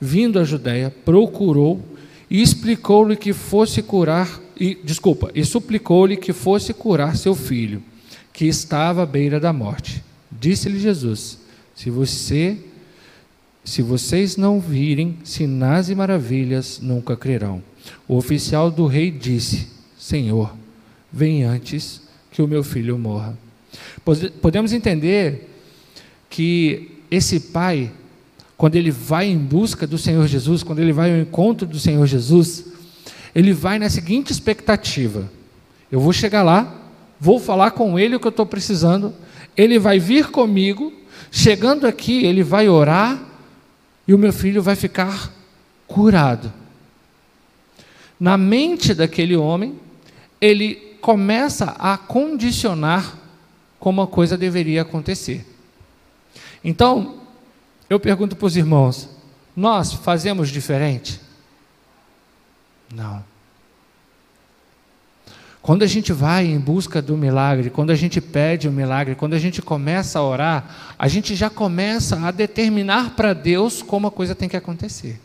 vindo 0.00 0.38
à 0.38 0.44
Judéia, 0.44 0.94
procurou 1.04 1.82
e 2.30 2.42
explicou-lhe 2.42 3.16
que 3.16 3.32
fosse 3.32 3.82
curar, 3.82 4.40
e, 4.58 4.76
desculpa, 4.82 5.30
e 5.34 5.44
suplicou-lhe 5.44 6.16
que 6.16 6.32
fosse 6.32 6.72
curar 6.74 7.16
seu 7.16 7.34
filho, 7.34 7.82
que 8.32 8.46
estava 8.46 9.02
à 9.02 9.06
beira 9.06 9.38
da 9.38 9.52
morte. 9.52 10.02
Disse-lhe 10.30 10.78
Jesus: 10.78 11.38
Se 11.74 11.90
você 11.90 12.58
se 13.66 13.82
vocês 13.82 14.36
não 14.36 14.60
virem 14.60 15.18
sinais 15.24 15.90
e 15.90 15.94
maravilhas, 15.94 16.78
nunca 16.80 17.16
crerão. 17.16 17.60
O 18.06 18.16
oficial 18.16 18.70
do 18.70 18.86
rei 18.86 19.10
disse: 19.10 19.66
Senhor, 19.98 20.54
vem 21.12 21.42
antes 21.42 22.00
que 22.30 22.40
o 22.40 22.46
meu 22.46 22.62
filho 22.62 22.96
morra. 22.96 23.36
Podemos 24.40 24.72
entender 24.72 25.50
que 26.30 26.92
esse 27.10 27.40
pai, 27.40 27.90
quando 28.56 28.76
ele 28.76 28.90
vai 28.90 29.26
em 29.26 29.38
busca 29.38 29.86
do 29.86 29.98
Senhor 29.98 30.26
Jesus, 30.26 30.62
quando 30.62 30.78
ele 30.78 30.92
vai 30.92 31.12
ao 31.12 31.18
encontro 31.18 31.66
do 31.66 31.78
Senhor 31.78 32.06
Jesus, 32.06 32.64
ele 33.34 33.52
vai 33.52 33.78
na 33.78 33.90
seguinte 33.90 34.32
expectativa: 34.32 35.30
eu 35.92 36.00
vou 36.00 36.12
chegar 36.12 36.42
lá, 36.42 36.74
vou 37.20 37.38
falar 37.38 37.72
com 37.72 37.98
ele 37.98 38.16
o 38.16 38.20
que 38.20 38.26
eu 38.26 38.30
estou 38.30 38.46
precisando, 38.46 39.12
ele 39.56 39.78
vai 39.78 39.98
vir 39.98 40.28
comigo, 40.28 40.92
chegando 41.30 41.86
aqui, 41.86 42.24
ele 42.24 42.42
vai 42.42 42.68
orar, 42.68 43.22
e 44.08 44.14
o 44.14 44.18
meu 44.18 44.32
filho 44.32 44.62
vai 44.62 44.74
ficar 44.74 45.32
curado. 45.86 46.52
Na 48.18 48.38
mente 48.38 48.94
daquele 48.94 49.36
homem, 49.36 49.74
ele 50.40 50.96
começa 51.02 51.76
a 51.78 51.98
condicionar 51.98 53.18
como 53.78 54.00
a 54.00 54.06
coisa 54.06 54.36
deveria 54.38 54.82
acontecer. 54.82 55.46
Então, 56.64 57.25
eu 57.88 58.00
pergunto 58.00 58.36
para 58.36 58.46
os 58.46 58.56
irmãos: 58.56 59.08
nós 59.54 59.92
fazemos 59.92 60.48
diferente? 60.48 61.20
Não. 62.92 63.24
Quando 65.66 65.82
a 65.82 65.86
gente 65.86 66.12
vai 66.12 66.46
em 66.46 66.60
busca 66.60 67.02
do 67.02 67.16
milagre, 67.16 67.70
quando 67.70 67.90
a 67.90 67.96
gente 67.96 68.20
pede 68.20 68.68
o 68.68 68.72
milagre, 68.72 69.16
quando 69.16 69.34
a 69.34 69.38
gente 69.38 69.60
começa 69.60 70.18
a 70.18 70.22
orar, 70.22 70.94
a 70.96 71.08
gente 71.08 71.34
já 71.34 71.50
começa 71.50 72.24
a 72.24 72.30
determinar 72.30 73.16
para 73.16 73.32
Deus 73.32 73.82
como 73.82 74.06
a 74.06 74.10
coisa 74.12 74.32
tem 74.32 74.48
que 74.48 74.56
acontecer. 74.56 75.20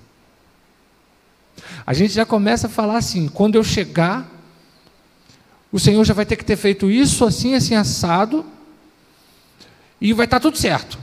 A 1.85 1.93
gente 1.93 2.13
já 2.13 2.25
começa 2.25 2.65
a 2.65 2.69
falar 2.69 2.97
assim: 2.97 3.27
quando 3.27 3.55
eu 3.55 3.63
chegar, 3.63 4.27
o 5.71 5.79
Senhor 5.79 6.03
já 6.03 6.13
vai 6.13 6.25
ter 6.25 6.35
que 6.35 6.45
ter 6.45 6.57
feito 6.57 6.89
isso, 6.89 7.23
assim, 7.23 7.53
assim, 7.53 7.75
assado, 7.75 8.43
e 9.99 10.11
vai 10.11 10.25
estar 10.25 10.39
tudo 10.39 10.57
certo. 10.57 10.97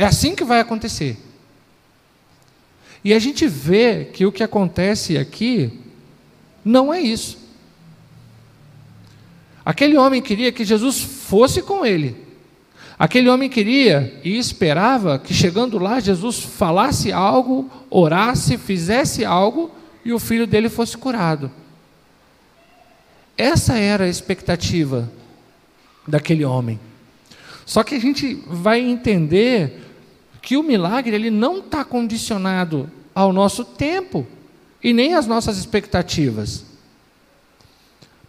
É 0.00 0.04
assim 0.06 0.34
que 0.34 0.44
vai 0.44 0.60
acontecer. 0.60 1.18
E 3.04 3.12
a 3.12 3.18
gente 3.18 3.46
vê 3.46 4.06
que 4.06 4.24
o 4.24 4.32
que 4.32 4.42
acontece 4.42 5.18
aqui 5.18 5.78
não 6.64 6.90
é 6.90 7.02
isso. 7.02 7.36
Aquele 9.62 9.98
homem 9.98 10.22
queria 10.22 10.50
que 10.52 10.64
Jesus 10.64 11.02
fosse 11.02 11.60
com 11.60 11.84
ele. 11.84 12.16
Aquele 12.98 13.28
homem 13.28 13.50
queria 13.50 14.18
e 14.24 14.38
esperava 14.38 15.18
que 15.18 15.34
chegando 15.34 15.78
lá 15.78 16.00
Jesus 16.00 16.38
falasse 16.38 17.12
algo, 17.12 17.70
orasse, 17.90 18.56
fizesse 18.56 19.22
algo 19.22 19.70
e 20.02 20.14
o 20.14 20.18
filho 20.18 20.46
dele 20.46 20.70
fosse 20.70 20.96
curado. 20.96 21.50
Essa 23.36 23.76
era 23.76 24.04
a 24.04 24.08
expectativa 24.08 25.12
daquele 26.08 26.46
homem. 26.46 26.80
Só 27.66 27.82
que 27.82 27.94
a 27.94 28.00
gente 28.00 28.42
vai 28.46 28.80
entender 28.80 29.89
que 30.42 30.56
o 30.56 30.62
milagre 30.62 31.14
ele 31.14 31.30
não 31.30 31.58
está 31.58 31.84
condicionado 31.84 32.90
ao 33.14 33.32
nosso 33.32 33.64
tempo 33.64 34.26
e 34.82 34.92
nem 34.92 35.14
às 35.14 35.26
nossas 35.26 35.58
expectativas. 35.58 36.64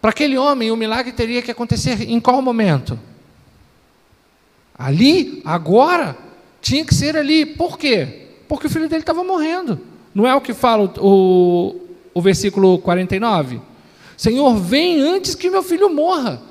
Para 0.01 0.09
aquele 0.09 0.37
homem, 0.37 0.71
o 0.71 0.75
milagre 0.75 1.11
teria 1.11 1.41
que 1.41 1.51
acontecer 1.51 2.09
em 2.09 2.19
qual 2.19 2.41
momento? 2.41 2.99
Ali, 4.77 5.41
agora, 5.45 6.17
tinha 6.59 6.83
que 6.83 6.93
ser 6.93 7.15
ali. 7.15 7.45
Por 7.45 7.77
quê? 7.77 8.27
Porque 8.47 8.67
o 8.67 8.69
filho 8.69 8.89
dele 8.89 9.03
estava 9.03 9.23
morrendo. 9.23 9.79
Não 10.13 10.27
é 10.27 10.35
o 10.35 10.41
que 10.41 10.53
fala 10.53 10.91
o, 10.97 11.75
o 12.13 12.21
versículo 12.21 12.79
49? 12.79 13.61
Senhor, 14.17 14.55
vem 14.57 14.99
antes 15.01 15.35
que 15.35 15.49
meu 15.49 15.63
filho 15.63 15.93
morra. 15.93 16.41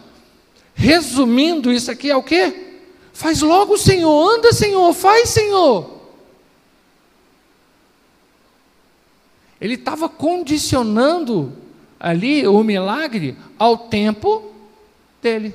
Resumindo, 0.75 1.73
isso 1.73 1.91
aqui 1.91 2.11
é 2.11 2.17
o 2.17 2.23
quê? 2.23 2.70
Faz 3.21 3.43
logo, 3.43 3.77
Senhor, 3.77 4.35
anda, 4.35 4.51
Senhor, 4.51 4.95
faz, 4.95 5.29
Senhor. 5.29 6.01
Ele 9.61 9.75
estava 9.75 10.09
condicionando 10.09 11.53
ali 12.01 12.49
o 12.49 12.65
milagre 12.65 13.37
ao 13.59 13.77
tempo 13.77 14.51
dele. 15.21 15.55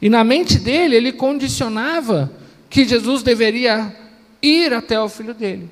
E 0.00 0.08
na 0.08 0.24
mente 0.24 0.58
dele, 0.58 0.96
ele 0.96 1.12
condicionava 1.12 2.32
que 2.70 2.88
Jesus 2.88 3.22
deveria 3.22 3.94
ir 4.40 4.72
até 4.72 4.98
o 4.98 5.10
filho 5.10 5.34
dele. 5.34 5.68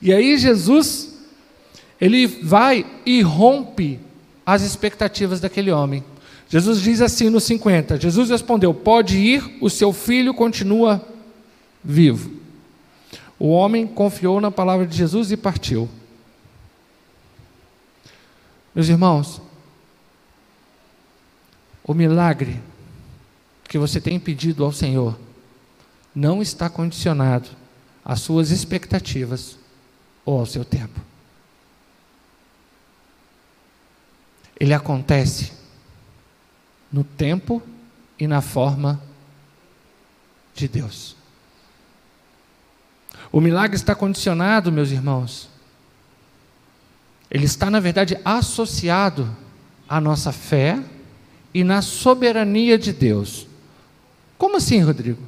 E 0.00 0.14
aí 0.14 0.38
Jesus, 0.38 1.12
ele 2.00 2.24
vai 2.24 2.86
e 3.04 3.20
rompe 3.20 3.98
as 4.46 4.62
expectativas 4.62 5.40
daquele 5.40 5.72
homem. 5.72 6.04
Jesus 6.48 6.80
diz 6.80 7.00
assim 7.00 7.28
no 7.28 7.40
50: 7.40 8.00
Jesus 8.00 8.30
respondeu: 8.30 8.72
Pode 8.72 9.18
ir, 9.18 9.58
o 9.60 9.68
seu 9.68 9.92
filho 9.92 10.32
continua 10.32 11.06
vivo. 11.84 12.38
O 13.38 13.48
homem 13.50 13.86
confiou 13.86 14.40
na 14.40 14.50
palavra 14.50 14.86
de 14.86 14.96
Jesus 14.96 15.30
e 15.30 15.36
partiu. 15.36 15.88
Meus 18.74 18.88
irmãos, 18.88 19.40
o 21.84 21.94
milagre 21.94 22.60
que 23.68 23.78
você 23.78 24.00
tem 24.00 24.18
pedido 24.18 24.64
ao 24.64 24.72
Senhor 24.72 25.18
não 26.14 26.40
está 26.40 26.68
condicionado 26.68 27.48
às 28.04 28.20
suas 28.20 28.50
expectativas 28.50 29.58
ou 30.24 30.40
ao 30.40 30.46
seu 30.46 30.64
tempo. 30.64 31.00
Ele 34.58 34.72
acontece 34.74 35.57
no 36.92 37.04
tempo 37.04 37.62
e 38.18 38.26
na 38.26 38.40
forma 38.40 39.00
de 40.54 40.66
Deus. 40.66 41.16
O 43.30 43.40
milagre 43.40 43.76
está 43.76 43.94
condicionado, 43.94 44.72
meus 44.72 44.90
irmãos. 44.90 45.48
Ele 47.30 47.44
está, 47.44 47.70
na 47.70 47.78
verdade, 47.78 48.18
associado 48.24 49.36
à 49.88 50.00
nossa 50.00 50.32
fé 50.32 50.82
e 51.52 51.62
na 51.62 51.82
soberania 51.82 52.78
de 52.78 52.92
Deus. 52.92 53.46
Como 54.38 54.56
assim, 54.56 54.80
Rodrigo? 54.80 55.22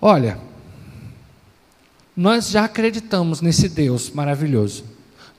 Olha, 0.00 0.38
nós 2.16 2.50
já 2.50 2.64
acreditamos 2.64 3.40
nesse 3.40 3.68
Deus 3.68 4.10
maravilhoso. 4.10 4.84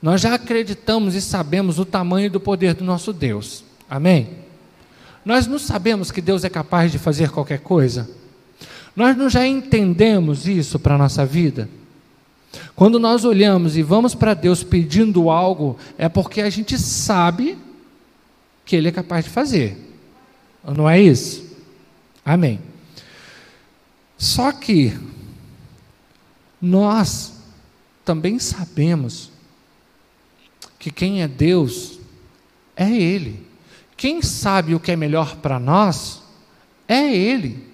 Nós 0.04 0.20
já 0.20 0.34
acreditamos 0.34 1.14
e 1.14 1.22
sabemos 1.22 1.78
o 1.78 1.84
tamanho 1.86 2.30
do 2.30 2.38
poder 2.38 2.74
do 2.74 2.84
nosso 2.84 3.10
Deus. 3.10 3.64
Amém? 3.88 4.28
Nós 5.24 5.46
não 5.46 5.58
sabemos 5.58 6.10
que 6.10 6.20
Deus 6.20 6.44
é 6.44 6.50
capaz 6.50 6.92
de 6.92 6.98
fazer 6.98 7.30
qualquer 7.30 7.60
coisa. 7.60 8.10
Nós 8.94 9.16
não 9.16 9.30
já 9.30 9.46
entendemos 9.46 10.46
isso 10.46 10.78
para 10.78 10.96
a 10.96 10.98
nossa 10.98 11.24
vida. 11.24 11.70
Quando 12.76 12.98
nós 12.98 13.24
olhamos 13.24 13.78
e 13.78 13.82
vamos 13.82 14.14
para 14.14 14.34
Deus 14.34 14.62
pedindo 14.62 15.30
algo, 15.30 15.78
é 15.96 16.06
porque 16.06 16.42
a 16.42 16.50
gente 16.50 16.78
sabe 16.78 17.56
que 18.62 18.76
Ele 18.76 18.88
é 18.88 18.92
capaz 18.92 19.24
de 19.24 19.30
fazer. 19.30 19.74
Não 20.76 20.86
é 20.86 21.00
isso? 21.00 21.50
Amém. 22.22 22.60
Só 24.18 24.52
que 24.52 24.92
nós 26.60 27.32
também 28.04 28.38
sabemos 28.38 29.32
que 30.84 30.90
quem 30.90 31.22
é 31.22 31.26
Deus 31.26 31.98
é 32.76 32.94
Ele. 32.94 33.40
Quem 33.96 34.20
sabe 34.20 34.74
o 34.74 34.78
que 34.78 34.92
é 34.92 34.96
melhor 34.96 35.36
para 35.36 35.58
nós 35.58 36.22
é 36.86 37.10
Ele. 37.10 37.66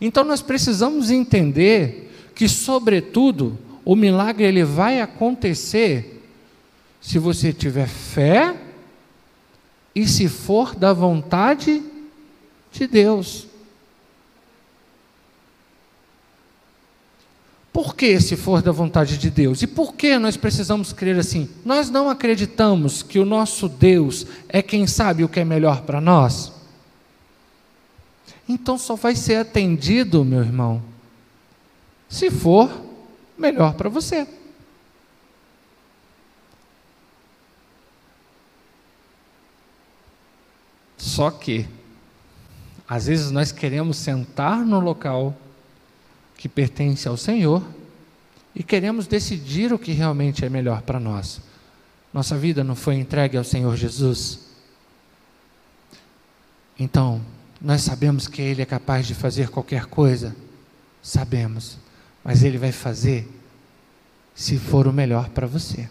Então 0.00 0.24
nós 0.24 0.40
precisamos 0.40 1.10
entender 1.10 2.10
que, 2.34 2.48
sobretudo, 2.48 3.58
o 3.84 3.94
milagre 3.94 4.46
ele 4.46 4.64
vai 4.64 5.02
acontecer 5.02 6.22
se 6.98 7.18
você 7.18 7.52
tiver 7.52 7.88
fé 7.88 8.56
e 9.94 10.08
se 10.08 10.26
for 10.26 10.74
da 10.74 10.94
vontade 10.94 11.82
de 12.72 12.86
Deus. 12.86 13.46
Por 17.76 17.94
que 17.94 18.18
se 18.18 18.36
for 18.36 18.62
da 18.62 18.72
vontade 18.72 19.18
de 19.18 19.28
Deus? 19.28 19.60
E 19.60 19.66
por 19.66 19.92
que 19.92 20.18
nós 20.18 20.34
precisamos 20.34 20.94
crer 20.94 21.18
assim? 21.18 21.46
Nós 21.62 21.90
não 21.90 22.08
acreditamos 22.08 23.02
que 23.02 23.18
o 23.18 23.24
nosso 23.26 23.68
Deus 23.68 24.26
é 24.48 24.62
quem 24.62 24.86
sabe 24.86 25.22
o 25.22 25.28
que 25.28 25.40
é 25.40 25.44
melhor 25.44 25.82
para 25.82 26.00
nós? 26.00 26.50
Então 28.48 28.78
só 28.78 28.94
vai 28.96 29.14
ser 29.14 29.34
atendido, 29.34 30.24
meu 30.24 30.40
irmão, 30.40 30.82
se 32.08 32.30
for 32.30 32.70
melhor 33.36 33.74
para 33.74 33.90
você. 33.90 34.26
Só 40.96 41.30
que, 41.30 41.68
às 42.88 43.06
vezes, 43.06 43.30
nós 43.30 43.52
queremos 43.52 43.98
sentar 43.98 44.64
no 44.64 44.80
local 44.80 45.36
que 46.36 46.48
pertence 46.48 47.08
ao 47.08 47.16
Senhor 47.16 47.66
e 48.54 48.62
queremos 48.62 49.06
decidir 49.06 49.72
o 49.72 49.78
que 49.78 49.92
realmente 49.92 50.44
é 50.44 50.48
melhor 50.48 50.82
para 50.82 51.00
nós. 51.00 51.40
Nossa 52.12 52.36
vida 52.36 52.64
não 52.64 52.74
foi 52.74 52.96
entregue 52.96 53.36
ao 53.36 53.44
Senhor 53.44 53.76
Jesus. 53.76 54.40
Então, 56.78 57.20
nós 57.60 57.82
sabemos 57.82 58.28
que 58.28 58.40
Ele 58.40 58.62
é 58.62 58.66
capaz 58.66 59.06
de 59.06 59.14
fazer 59.14 59.48
qualquer 59.48 59.86
coisa, 59.86 60.34
sabemos, 61.02 61.78
mas 62.22 62.42
Ele 62.42 62.58
vai 62.58 62.72
fazer 62.72 63.28
se 64.34 64.58
for 64.58 64.86
o 64.86 64.92
melhor 64.92 65.30
para 65.30 65.46
você. 65.46 65.88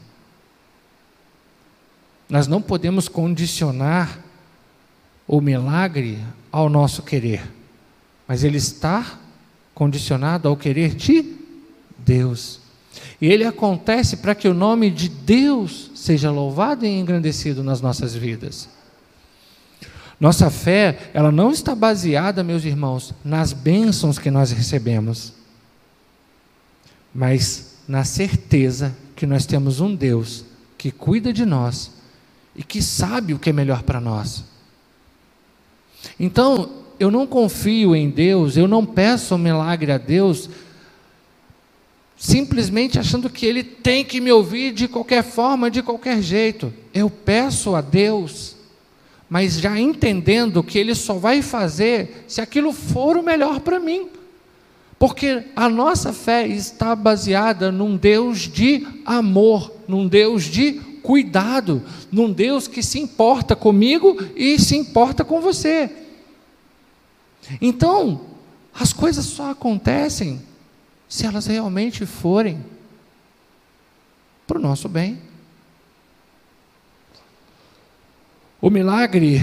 Nós 2.30 2.48
não 2.48 2.62
podemos 2.62 3.08
condicionar 3.08 4.20
o 5.28 5.42
milagre 5.42 6.24
ao 6.52 6.70
nosso 6.70 7.04
querer, 7.04 7.52
mas 8.28 8.44
ele 8.44 8.58
está 8.58 9.20
condicionado 9.76 10.48
ao 10.48 10.58
querer 10.58 10.96
de 10.96 11.36
Deus. 12.00 12.62
E 13.22 13.28
ele 13.28 13.44
acontece 13.44 14.18
para 14.18 14.34
que 14.34 14.48
o 14.48 14.54
nome 14.54 14.90
de 14.90 15.10
Deus 15.10 15.92
seja 15.94 16.32
louvado 16.32 16.86
e 16.86 16.90
engrandecido 16.90 17.64
nas 17.64 17.82
nossas 17.82 18.16
vidas. 18.16 18.70
Nossa 20.20 20.50
fé, 20.50 21.12
ela 21.14 21.32
não 21.32 21.52
está 21.52 21.76
baseada, 21.76 22.44
meus 22.44 22.64
irmãos, 22.64 23.14
nas 23.24 23.52
bênçãos 23.52 24.18
que 24.18 24.32
nós 24.32 24.52
recebemos, 24.52 25.34
mas 27.14 27.76
na 27.88 28.06
certeza 28.06 28.96
que 29.16 29.26
nós 29.26 29.46
temos 29.46 29.82
um 29.82 29.94
Deus 29.94 30.46
que 30.78 30.90
cuida 30.92 31.34
de 31.34 31.46
nós 31.46 31.92
e 32.56 32.64
que 32.64 32.82
sabe 32.82 33.34
o 33.34 33.40
que 33.40 33.50
é 33.50 33.54
melhor 33.54 33.84
para 33.84 34.00
nós. 34.00 34.46
Então, 36.20 36.85
eu 37.00 37.12
não 37.12 37.28
confio 37.28 37.96
em 37.96 38.10
Deus, 38.10 38.58
eu 38.58 38.68
não 38.68 38.86
peço 38.86 39.36
um 39.36 39.38
milagre 39.38 39.92
a 39.92 39.98
Deus, 39.98 40.50
simplesmente 42.18 42.98
achando 42.98 43.30
que 43.30 43.46
Ele 43.46 43.64
tem 43.64 44.04
que 44.04 44.22
me 44.22 44.32
ouvir 44.32 44.74
de 44.74 44.88
qualquer 44.88 45.24
forma, 45.24 45.70
de 45.70 45.82
qualquer 45.82 46.22
jeito. 46.22 46.74
Eu 46.94 47.10
peço 47.10 47.76
a 47.76 47.82
Deus, 47.82 48.56
mas 49.30 49.60
já 49.60 49.80
entendendo 49.80 50.64
que 50.64 50.78
Ele 50.80 50.96
só 50.96 51.16
vai 51.16 51.42
fazer 51.42 52.26
se 52.28 52.42
aquilo 52.42 52.72
for 52.72 53.18
o 53.18 53.24
melhor 53.24 53.60
para 53.60 53.80
mim. 53.80 54.08
Porque 54.98 55.44
a 55.56 55.68
nossa 55.68 56.14
fé 56.14 56.48
está 56.48 56.96
baseada 56.96 57.72
num 57.72 57.98
Deus 57.98 58.40
de 58.40 58.88
amor, 59.06 59.72
num 59.88 60.08
Deus 60.08 60.46
de 60.46 60.74
cuidado, 61.04 61.84
num 62.12 62.32
Deus 62.32 62.68
que 62.68 62.82
se 62.82 63.00
importa 63.00 63.56
comigo 63.56 64.18
e 64.36 64.58
se 64.58 64.76
importa 64.76 65.24
com 65.24 65.42
você. 65.42 65.92
Então, 67.62 68.26
as 68.74 68.92
coisas 68.92 69.26
só 69.26 69.52
acontecem 69.52 70.42
se 71.08 71.26
elas 71.26 71.46
realmente 71.46 72.06
forem 72.06 72.64
para 74.46 74.58
o 74.58 74.62
nosso 74.62 74.90
bem. 74.90 75.22
O 78.62 78.70
milagre 78.70 79.42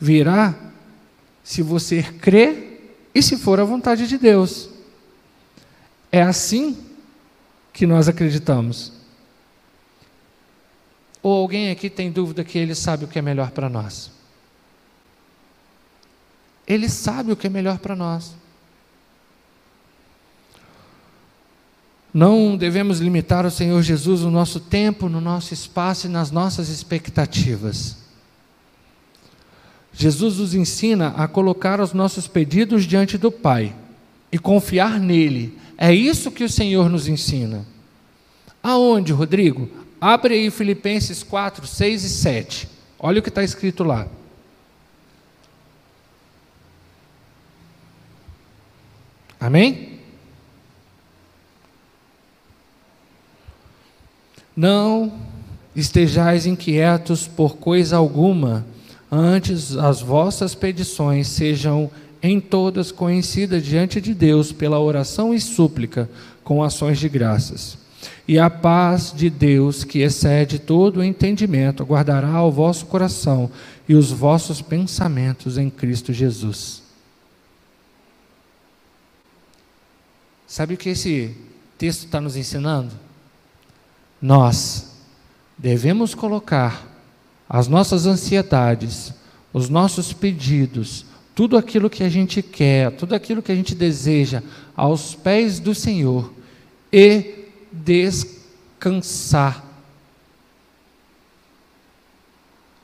virá 0.00 0.54
se 1.44 1.62
você 1.62 2.02
crer 2.02 2.96
e 3.14 3.22
se 3.22 3.36
for 3.36 3.60
a 3.60 3.64
vontade 3.64 4.08
de 4.08 4.18
Deus. 4.18 4.70
É 6.10 6.22
assim 6.22 6.76
que 7.72 7.86
nós 7.86 8.08
acreditamos. 8.08 8.92
Ou 11.22 11.40
alguém 11.40 11.70
aqui 11.70 11.88
tem 11.88 12.10
dúvida 12.10 12.42
que 12.42 12.58
ele 12.58 12.74
sabe 12.74 13.04
o 13.04 13.08
que 13.08 13.18
é 13.18 13.22
melhor 13.22 13.50
para 13.50 13.68
nós? 13.68 14.10
Ele 16.66 16.88
sabe 16.88 17.32
o 17.32 17.36
que 17.36 17.46
é 17.46 17.50
melhor 17.50 17.78
para 17.78 17.96
nós. 17.96 18.34
Não 22.12 22.56
devemos 22.56 23.00
limitar 23.00 23.44
ao 23.44 23.50
Senhor 23.50 23.80
Jesus 23.82 24.20
no 24.20 24.30
nosso 24.30 24.60
tempo, 24.60 25.08
no 25.08 25.20
nosso 25.20 25.54
espaço 25.54 26.06
e 26.06 26.10
nas 26.10 26.30
nossas 26.30 26.68
expectativas. 26.68 27.96
Jesus 29.92 30.38
nos 30.38 30.54
ensina 30.54 31.08
a 31.16 31.26
colocar 31.26 31.80
os 31.80 31.92
nossos 31.92 32.26
pedidos 32.26 32.84
diante 32.84 33.16
do 33.16 33.32
Pai 33.32 33.74
e 34.30 34.38
confiar 34.38 35.00
nele. 35.00 35.58
É 35.76 35.92
isso 35.92 36.30
que 36.30 36.44
o 36.44 36.48
Senhor 36.48 36.88
nos 36.90 37.08
ensina. 37.08 37.66
Aonde, 38.62 39.12
Rodrigo? 39.12 39.68
Abre 40.00 40.34
aí 40.34 40.50
Filipenses 40.50 41.22
4, 41.22 41.66
6 41.66 42.04
e 42.04 42.08
7. 42.08 42.68
Olha 42.98 43.20
o 43.20 43.22
que 43.22 43.28
está 43.28 43.42
escrito 43.42 43.84
lá. 43.84 44.06
Amém? 49.42 49.98
Não 54.54 55.12
estejais 55.74 56.46
inquietos 56.46 57.26
por 57.26 57.56
coisa 57.56 57.96
alguma, 57.96 58.64
antes 59.10 59.76
as 59.76 60.00
vossas 60.00 60.54
petições 60.54 61.26
sejam 61.26 61.90
em 62.22 62.38
todas 62.38 62.92
conhecidas 62.92 63.64
diante 63.64 64.00
de 64.00 64.14
Deus 64.14 64.52
pela 64.52 64.78
oração 64.78 65.34
e 65.34 65.40
súplica, 65.40 66.08
com 66.44 66.62
ações 66.62 67.00
de 67.00 67.08
graças. 67.08 67.76
E 68.28 68.38
a 68.38 68.48
paz 68.48 69.12
de 69.12 69.28
Deus, 69.28 69.82
que 69.82 70.02
excede 70.02 70.60
todo 70.60 70.98
o 70.98 71.04
entendimento, 71.04 71.82
guardará 71.82 72.40
o 72.44 72.52
vosso 72.52 72.86
coração 72.86 73.50
e 73.88 73.96
os 73.96 74.12
vossos 74.12 74.62
pensamentos 74.62 75.58
em 75.58 75.68
Cristo 75.68 76.12
Jesus. 76.12 76.81
Sabe 80.52 80.74
o 80.74 80.76
que 80.76 80.90
esse 80.90 81.34
texto 81.78 82.04
está 82.04 82.20
nos 82.20 82.36
ensinando? 82.36 82.92
Nós 84.20 84.98
devemos 85.56 86.14
colocar 86.14 86.86
as 87.48 87.68
nossas 87.68 88.04
ansiedades, 88.04 89.14
os 89.50 89.70
nossos 89.70 90.12
pedidos, 90.12 91.06
tudo 91.34 91.56
aquilo 91.56 91.88
que 91.88 92.04
a 92.04 92.08
gente 92.10 92.42
quer, 92.42 92.92
tudo 92.92 93.14
aquilo 93.14 93.40
que 93.40 93.50
a 93.50 93.54
gente 93.54 93.74
deseja 93.74 94.42
aos 94.76 95.14
pés 95.14 95.58
do 95.58 95.74
Senhor 95.74 96.30
e 96.92 97.46
descansar. 97.72 99.64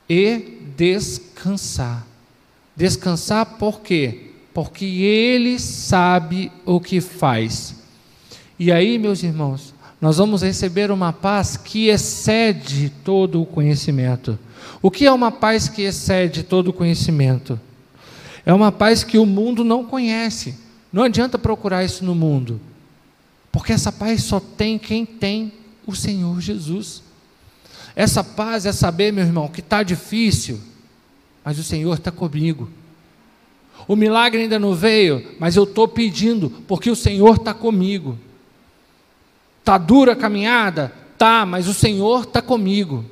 E 0.09 0.59
descansar. 0.75 2.03
Descansar 2.75 3.45
por 3.59 3.81
quê? 3.81 4.28
Porque 4.53 4.85
Ele 4.85 5.59
sabe 5.59 6.51
o 6.65 6.79
que 6.79 6.99
faz. 7.01 7.75
E 8.57 8.71
aí, 8.71 8.97
meus 8.97 9.23
irmãos, 9.23 9.73
nós 10.01 10.17
vamos 10.17 10.41
receber 10.41 10.91
uma 10.91 11.13
paz 11.13 11.57
que 11.57 11.87
excede 11.87 12.89
todo 13.03 13.41
o 13.41 13.45
conhecimento. 13.45 14.37
O 14.81 14.89
que 14.89 15.05
é 15.05 15.11
uma 15.11 15.31
paz 15.31 15.67
que 15.67 15.81
excede 15.81 16.43
todo 16.43 16.69
o 16.69 16.73
conhecimento? 16.73 17.59
É 18.45 18.53
uma 18.53 18.71
paz 18.71 19.03
que 19.03 19.17
o 19.17 19.25
mundo 19.25 19.63
não 19.63 19.83
conhece. 19.85 20.55
Não 20.91 21.03
adianta 21.03 21.37
procurar 21.37 21.83
isso 21.83 22.03
no 22.03 22.15
mundo, 22.15 22.59
porque 23.51 23.71
essa 23.71 23.91
paz 23.91 24.23
só 24.23 24.39
tem 24.39 24.79
quem 24.79 25.05
tem 25.05 25.53
o 25.85 25.95
Senhor 25.95 26.41
Jesus. 26.41 27.03
Essa 27.95 28.23
paz 28.23 28.65
é 28.65 28.71
saber, 28.71 29.13
meu 29.13 29.23
irmão, 29.23 29.47
que 29.47 29.59
está 29.59 29.83
difícil, 29.83 30.59
mas 31.43 31.59
o 31.59 31.63
Senhor 31.63 31.93
está 31.93 32.11
comigo. 32.11 32.69
O 33.87 33.95
milagre 33.95 34.41
ainda 34.41 34.59
não 34.59 34.73
veio, 34.73 35.35
mas 35.39 35.55
eu 35.55 35.63
estou 35.63 35.87
pedindo, 35.87 36.49
porque 36.67 36.89
o 36.89 36.95
Senhor 36.95 37.35
está 37.35 37.53
comigo. 37.53 38.17
Está 39.59 39.77
dura 39.77 40.13
a 40.13 40.15
caminhada? 40.15 40.93
Tá, 41.17 41.45
mas 41.45 41.67
o 41.67 41.73
Senhor 41.73 42.23
está 42.23 42.41
comigo. 42.41 43.03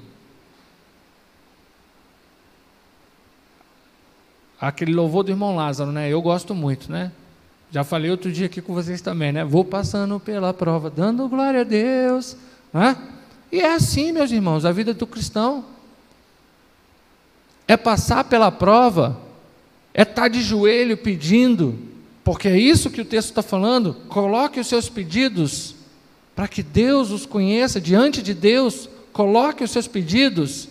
aquele 4.60 4.94
louvor 4.94 5.24
do 5.24 5.32
irmão 5.32 5.56
Lázaro, 5.56 5.92
né? 5.92 6.12
Eu 6.12 6.22
gosto 6.22 6.54
muito, 6.56 6.92
né? 6.92 7.12
Já 7.72 7.84
falei 7.84 8.10
outro 8.10 8.32
dia 8.32 8.48
aqui 8.48 8.62
com 8.62 8.74
vocês 8.74 9.02
também, 9.02 9.32
né? 9.32 9.46
Vou 9.46 9.64
passando 9.64 10.20
pela 10.20 10.54
prova, 10.54 10.90
dando 10.90 11.28
glória 11.30 11.62
a 11.62 11.64
Deus, 11.64 12.36
né? 12.74 12.98
E 13.52 13.62
é 13.62 13.74
assim, 13.74 14.12
meus 14.12 14.32
irmãos, 14.32 14.66
a 14.66 14.72
vida 14.72 14.94
do 14.94 15.06
cristão 15.06 15.64
é 17.68 17.78
passar 17.78 18.24
pela 18.24 18.52
prova, 18.52 19.18
é 19.98 20.04
estar 20.04 20.14
tá 20.14 20.28
de 20.28 20.44
joelho 20.44 20.96
pedindo, 20.96 21.76
porque 22.24 22.48
é 22.48 22.56
isso 22.56 22.92
que 22.92 23.02
o 23.02 23.06
texto 23.06 23.30
está 23.30 23.42
falando. 23.42 23.96
Coloque 24.08 24.60
os 24.60 24.68
seus 24.68 24.88
pedidos 24.88 25.74
para 26.36 26.48
que 26.48 26.62
Deus 26.62 27.10
os 27.10 27.26
conheça 27.26 27.82
diante 27.82 28.22
de 28.22 28.36
Deus. 28.36 28.88
Coloque 29.12 29.64
os 29.64 29.72
seus 29.72 29.88
pedidos 29.88 30.70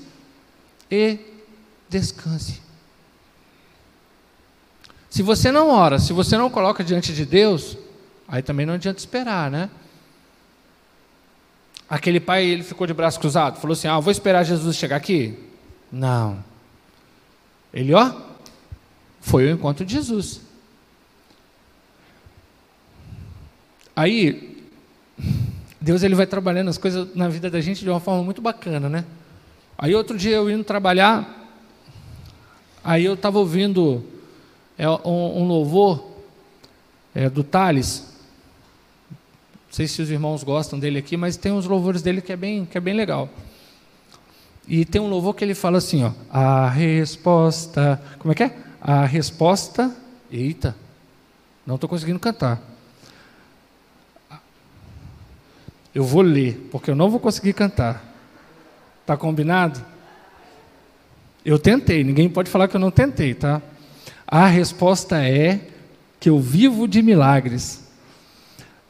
e 0.89 1.19
descanse. 1.89 2.63
Se 5.11 5.25
você 5.25 5.51
não 5.51 5.71
ora, 5.71 5.99
se 5.99 6.13
você 6.13 6.37
não 6.39 6.49
coloca 6.49 6.85
diante 6.85 7.13
de 7.13 7.27
Deus, 7.27 7.77
aí 8.29 8.43
também 8.43 8.65
não 8.65 8.75
adianta 8.75 9.01
esperar, 9.01 9.51
né? 9.51 9.69
Aquele 11.91 12.21
pai, 12.21 12.45
ele 12.45 12.63
ficou 12.63 12.87
de 12.87 12.95
braço 12.95 13.19
cruzado, 13.19 13.59
falou 13.59 13.73
assim: 13.73 13.89
Ah, 13.89 13.99
vou 13.99 14.13
esperar 14.13 14.45
Jesus 14.45 14.77
chegar 14.77 14.97
aqui? 14.97 15.37
Não. 15.91 16.45
Ele, 17.73 17.93
ó, 17.93 18.26
foi 19.27 19.49
ao 19.49 19.57
encontro 19.57 19.85
de 19.85 19.93
Jesus. 19.93 20.41
Aí, 23.97 24.65
Deus 25.81 26.05
ele 26.05 26.15
vai 26.15 26.29
trabalhando 26.29 26.69
as 26.69 26.79
coisas 26.79 27.13
na 27.13 27.29
vida 27.29 27.51
da 27.51 27.61
gente 27.61 27.83
de 27.83 27.91
uma 27.91 27.99
forma 27.99 28.23
muito 28.23 28.41
bacana, 28.41 28.89
né? 28.89 29.05
Aí 29.77 29.97
outro 29.97 30.17
dia 30.17 30.37
eu 30.37 30.49
indo 30.49 30.63
trabalhar, 30.63 31.51
aí 32.85 33.05
eu 33.05 33.15
estava 33.15 33.41
ouvindo 33.41 34.05
é 34.79 34.89
um, 34.89 35.43
um 35.43 35.49
louvor 35.49 36.09
é, 37.13 37.29
do 37.29 37.43
Thales. 37.43 38.07
Não 39.11 39.73
sei 39.73 39.89
se 39.89 40.01
os 40.01 40.09
irmãos 40.09 40.45
gostam 40.45 40.79
dele 40.79 41.01
aqui, 41.01 41.17
mas 41.17 41.37
tem 41.37 41.51
uns 41.51 41.67
louvores 41.67 42.01
dele 42.01 42.23
que 42.23 42.33
é 42.33 42.37
bem, 42.37 42.65
que 42.65 42.79
é 42.79 42.81
bem 42.81 42.95
legal. 42.95 43.29
E 44.69 44.85
tem 44.85 45.01
um 45.01 45.09
louvor 45.09 45.35
que 45.35 45.43
ele 45.43 45.55
fala 45.55 45.79
assim, 45.79 46.05
ó, 46.05 46.13
a 46.31 46.71
resposta, 46.71 48.01
como 48.21 48.31
é 48.31 48.35
que 48.37 48.45
é? 48.45 48.66
A 48.89 49.05
resposta, 49.05 49.93
eita, 50.31 50.77
não 51.67 51.75
estou 51.75 51.91
conseguindo 51.91 52.21
cantar. 52.21 52.63
Eu 55.93 56.05
vou 56.05 56.23
ler, 56.23 56.69
porque 56.71 56.93
eu 56.93 56.95
não 56.95 57.11
vou 57.11 57.19
conseguir 57.19 57.53
cantar. 57.53 58.01
Tá 59.05 59.17
combinado? 59.17 59.85
Eu 61.45 61.59
tentei, 61.59 62.05
ninguém 62.05 62.29
pode 62.29 62.49
falar 62.49 62.69
que 62.69 62.77
eu 62.77 62.81
não 62.81 62.93
tentei, 62.93 63.35
tá? 63.35 63.61
A 64.25 64.47
resposta 64.47 65.21
é 65.21 65.67
que 66.21 66.31
eu 66.31 66.39
vivo 66.39 66.87
de 66.87 67.03
milagres. 67.03 67.89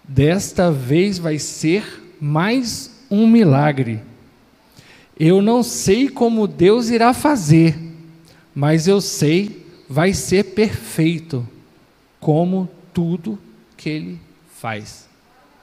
Desta 0.04 0.70
vez 0.70 1.16
vai 1.16 1.38
ser 1.38 2.16
mais 2.20 2.90
um 3.10 3.26
milagre. 3.26 4.02
Eu 5.18 5.40
não 5.40 5.62
sei 5.62 6.10
como 6.10 6.46
Deus 6.46 6.90
irá 6.90 7.14
fazer, 7.14 7.78
mas 8.54 8.86
eu 8.86 9.00
sei 9.00 9.64
vai 9.88 10.12
ser 10.12 10.44
perfeito, 10.54 11.46
como 12.20 12.68
tudo 12.92 13.38
que 13.76 13.88
Ele 13.88 14.20
faz. 14.54 15.08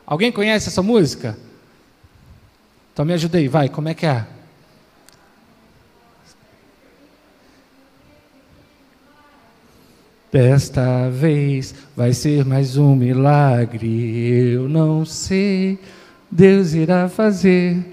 Alguém 0.05 0.31
conhece 0.31 0.69
essa 0.69 0.81
música? 0.81 1.38
Então 2.93 3.03
me 3.03 3.13
ajuda 3.13 3.38
aí, 3.38 3.47
vai, 3.47 3.69
como 3.69 3.89
é 3.89 3.93
que 3.93 4.05
é? 4.05 4.25
Desta 10.31 11.09
vez 11.09 11.75
vai 11.95 12.12
ser 12.12 12.43
mais 12.43 12.75
um 12.75 12.95
milagre. 12.95 14.27
Eu 14.51 14.67
não 14.67 15.05
sei, 15.05 15.77
Deus 16.29 16.73
irá 16.73 17.07
fazer, 17.07 17.86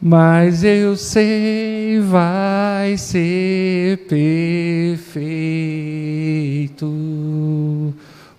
mas 0.00 0.62
eu 0.62 0.96
sei, 0.96 2.00
vai 2.00 2.96
ser 2.98 3.98
perfeito, 4.06 5.14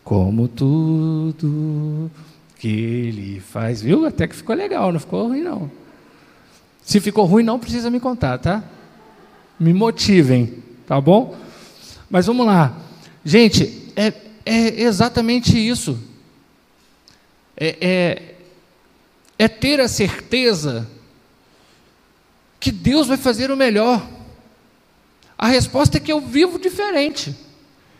como 0.04 0.48
tudo 0.48 2.12
que 2.60 2.68
Ele 2.68 3.40
faz. 3.40 3.82
Viu? 3.82 4.06
Até 4.06 4.28
que 4.28 4.36
ficou 4.36 4.56
legal, 4.56 4.92
não 4.92 5.00
ficou 5.00 5.28
ruim, 5.28 5.42
não. 5.42 5.72
Se 6.84 7.02
ficou 7.02 7.26
ruim, 7.26 7.44
não 7.44 7.60
precisa 7.60 7.90
me 7.90 8.00
contar, 8.00 8.38
tá? 8.38 8.64
Me 9.60 9.74
motivem, 9.74 10.64
tá 10.86 11.02
bom? 11.02 11.36
Mas 12.10 12.28
vamos 12.28 12.46
lá. 12.46 12.78
Gente, 13.26 13.92
é, 13.96 14.14
é 14.46 14.82
exatamente 14.82 15.58
isso. 15.58 16.00
É, 17.58 17.76
é, 17.82 18.36
é 19.40 19.48
ter 19.48 19.82
a 19.82 19.88
certeza 19.88 20.88
que 22.60 22.72
Deus 22.72 23.08
vai 23.08 23.18
fazer 23.18 23.52
o 23.52 23.58
melhor. 23.58 24.08
A 25.38 25.48
resposta 25.48 25.98
é 25.98 26.00
que 26.00 26.12
eu 26.12 26.20
vivo 26.20 26.58
diferente. 26.58 27.36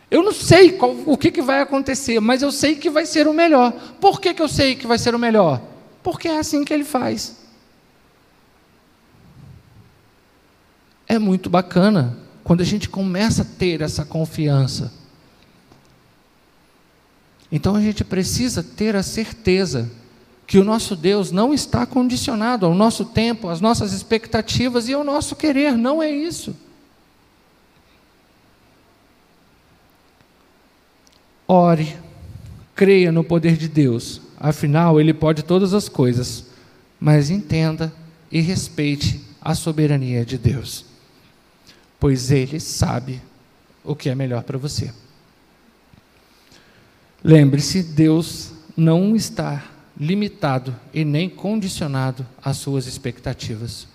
Eu 0.10 0.24
não 0.24 0.32
sei 0.32 0.72
qual, 0.72 0.96
o 1.06 1.18
que, 1.18 1.30
que 1.30 1.42
vai 1.42 1.62
acontecer, 1.62 2.20
mas 2.20 2.42
eu 2.42 2.52
sei 2.52 2.76
que 2.76 2.90
vai 2.90 3.06
ser 3.06 3.28
o 3.28 3.34
melhor. 3.34 3.72
Por 4.00 4.22
que, 4.22 4.34
que 4.34 4.42
eu 4.42 4.48
sei 4.48 4.76
que 4.76 4.88
vai 4.88 4.98
ser 4.98 5.14
o 5.14 5.20
melhor? 5.20 5.62
Porque 6.02 6.28
é 6.28 6.40
assim 6.40 6.64
que 6.64 6.74
ele 6.74 6.86
faz. 6.86 7.36
É 11.08 11.20
muito 11.20 11.50
bacana 11.50 12.18
quando 12.44 12.62
a 12.62 12.66
gente 12.66 12.88
começa 12.88 13.42
a 13.42 13.46
ter 13.46 13.82
essa 13.82 14.06
confiança. 14.06 14.94
Então 17.52 17.76
a 17.76 17.82
gente 17.82 18.04
precisa 18.04 18.64
ter 18.64 18.96
a 18.96 19.04
certeza 19.04 19.90
que 20.48 20.58
o 20.58 20.64
nosso 20.64 20.96
Deus 20.96 21.30
não 21.30 21.54
está 21.54 21.86
condicionado 21.86 22.66
ao 22.66 22.74
nosso 22.74 23.04
tempo, 23.04 23.50
às 23.50 23.60
nossas 23.60 23.92
expectativas 23.92 24.88
e 24.88 24.94
ao 24.94 25.04
nosso 25.04 25.36
querer, 25.36 25.78
não 25.78 26.02
é 26.02 26.10
isso. 26.10 26.56
Ore, 31.46 31.98
creia 32.74 33.12
no 33.12 33.26
poder 33.26 33.58
de 33.58 33.68
Deus, 33.68 34.22
afinal, 34.40 35.02
Ele 35.02 35.14
pode 35.14 35.44
todas 35.44 35.74
as 35.74 35.90
coisas, 35.90 36.46
mas 36.98 37.30
entenda 37.30 37.94
e 38.32 38.40
respeite 38.40 39.22
a 39.42 39.54
soberania 39.54 40.26
de 40.26 40.38
Deus, 40.38 40.86
pois 42.00 42.32
Ele 42.32 42.60
sabe 42.60 43.22
o 43.84 43.96
que 43.96 44.10
é 44.10 44.16
melhor 44.16 44.44
para 44.44 44.58
você. 44.58 44.94
Lembre-se, 47.22 47.84
Deus 47.84 48.52
não 48.76 49.14
está 49.14 49.77
limitado 50.00 50.76
e 50.94 51.04
nem 51.04 51.30
condicionado 51.30 52.26
às 52.44 52.58
suas 52.58 52.86
expectativas. 52.86 53.88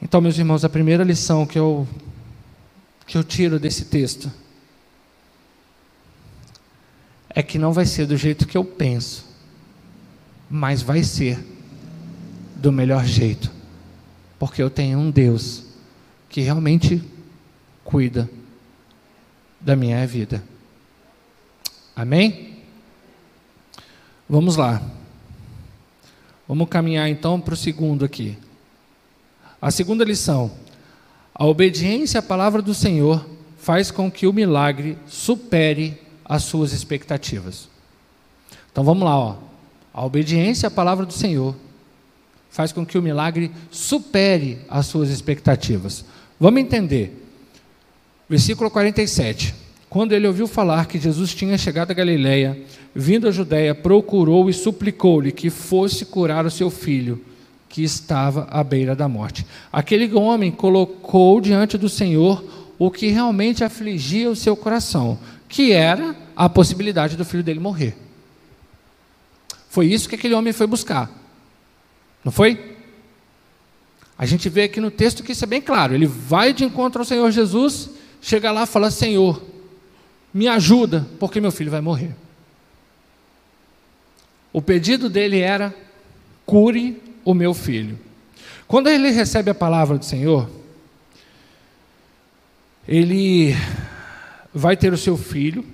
Então, 0.00 0.20
meus 0.20 0.38
irmãos, 0.38 0.64
a 0.64 0.68
primeira 0.68 1.04
lição 1.04 1.46
que 1.46 1.58
eu, 1.58 1.86
que 3.06 3.18
eu 3.18 3.24
tiro 3.24 3.58
desse 3.58 3.86
texto 3.86 4.30
é 7.28 7.42
que 7.42 7.58
não 7.58 7.72
vai 7.72 7.84
ser 7.84 8.06
do 8.06 8.16
jeito 8.16 8.46
que 8.46 8.56
eu 8.56 8.64
penso, 8.64 9.26
mas 10.48 10.80
vai 10.80 11.02
ser 11.02 11.38
do 12.56 12.72
melhor 12.72 13.04
jeito, 13.04 13.50
porque 14.38 14.62
eu 14.62 14.70
tenho 14.70 14.98
um 14.98 15.10
Deus 15.10 15.64
que 16.30 16.40
realmente 16.40 17.02
cuida 17.84 18.28
da 19.60 19.76
minha 19.76 20.06
vida. 20.06 20.42
Amém? 21.94 22.55
Vamos 24.28 24.56
lá. 24.56 24.82
Vamos 26.48 26.68
caminhar 26.68 27.08
então 27.08 27.40
para 27.40 27.54
o 27.54 27.56
segundo 27.56 28.04
aqui. 28.04 28.36
A 29.60 29.70
segunda 29.70 30.04
lição: 30.04 30.50
a 31.34 31.46
obediência 31.46 32.18
à 32.20 32.22
palavra 32.22 32.60
do 32.60 32.74
Senhor 32.74 33.24
faz 33.56 33.90
com 33.90 34.10
que 34.10 34.26
o 34.26 34.32
milagre 34.32 34.98
supere 35.06 36.00
as 36.24 36.42
suas 36.42 36.72
expectativas. 36.72 37.68
Então 38.70 38.82
vamos 38.82 39.04
lá, 39.04 39.16
ó. 39.16 39.36
A 39.94 40.04
obediência 40.04 40.66
à 40.66 40.70
palavra 40.70 41.06
do 41.06 41.12
Senhor 41.12 41.54
faz 42.50 42.72
com 42.72 42.84
que 42.84 42.98
o 42.98 43.02
milagre 43.02 43.50
supere 43.70 44.58
as 44.68 44.86
suas 44.86 45.08
expectativas. 45.08 46.04
Vamos 46.38 46.60
entender. 46.60 47.24
Versículo 48.28 48.70
47. 48.70 49.65
Quando 49.88 50.12
ele 50.12 50.26
ouviu 50.26 50.46
falar 50.46 50.86
que 50.86 50.98
Jesus 50.98 51.34
tinha 51.34 51.56
chegado 51.56 51.90
a 51.90 51.94
Galiléia, 51.94 52.58
vindo 52.94 53.28
à 53.28 53.30
Judéia, 53.30 53.74
procurou 53.74 54.50
e 54.50 54.52
suplicou-lhe 54.52 55.30
que 55.30 55.48
fosse 55.48 56.04
curar 56.04 56.44
o 56.44 56.50
seu 56.50 56.70
filho, 56.70 57.24
que 57.68 57.82
estava 57.82 58.48
à 58.50 58.64
beira 58.64 58.96
da 58.96 59.08
morte. 59.08 59.46
Aquele 59.72 60.12
homem 60.14 60.50
colocou 60.50 61.40
diante 61.40 61.78
do 61.78 61.88
Senhor 61.88 62.44
o 62.78 62.90
que 62.90 63.08
realmente 63.08 63.64
afligia 63.64 64.30
o 64.30 64.36
seu 64.36 64.56
coração, 64.56 65.18
que 65.48 65.72
era 65.72 66.16
a 66.34 66.48
possibilidade 66.48 67.16
do 67.16 67.24
filho 67.24 67.42
dele 67.42 67.60
morrer. 67.60 67.96
Foi 69.68 69.86
isso 69.86 70.08
que 70.08 70.14
aquele 70.14 70.34
homem 70.34 70.52
foi 70.52 70.66
buscar. 70.66 71.10
Não 72.24 72.32
foi? 72.32 72.76
A 74.18 74.24
gente 74.24 74.48
vê 74.48 74.64
aqui 74.64 74.80
no 74.80 74.90
texto 74.90 75.22
que 75.22 75.32
isso 75.32 75.44
é 75.44 75.46
bem 75.46 75.60
claro. 75.60 75.94
Ele 75.94 76.06
vai 76.06 76.52
de 76.52 76.64
encontro 76.64 77.02
ao 77.02 77.04
Senhor 77.04 77.30
Jesus, 77.30 77.90
chega 78.20 78.50
lá 78.50 78.62
e 78.62 78.66
fala: 78.66 78.90
Senhor, 78.90 79.42
me 80.36 80.48
ajuda, 80.48 81.08
porque 81.18 81.40
meu 81.40 81.50
filho 81.50 81.70
vai 81.70 81.80
morrer. 81.80 82.14
O 84.52 84.60
pedido 84.60 85.08
dele 85.08 85.40
era: 85.40 85.74
cure 86.44 87.02
o 87.24 87.32
meu 87.32 87.54
filho. 87.54 87.98
Quando 88.68 88.88
ele 88.88 89.10
recebe 89.10 89.50
a 89.50 89.54
palavra 89.54 89.96
do 89.96 90.04
Senhor, 90.04 90.50
ele 92.86 93.54
vai 94.52 94.76
ter 94.76 94.92
o 94.92 94.98
seu 94.98 95.16
filho, 95.16 95.64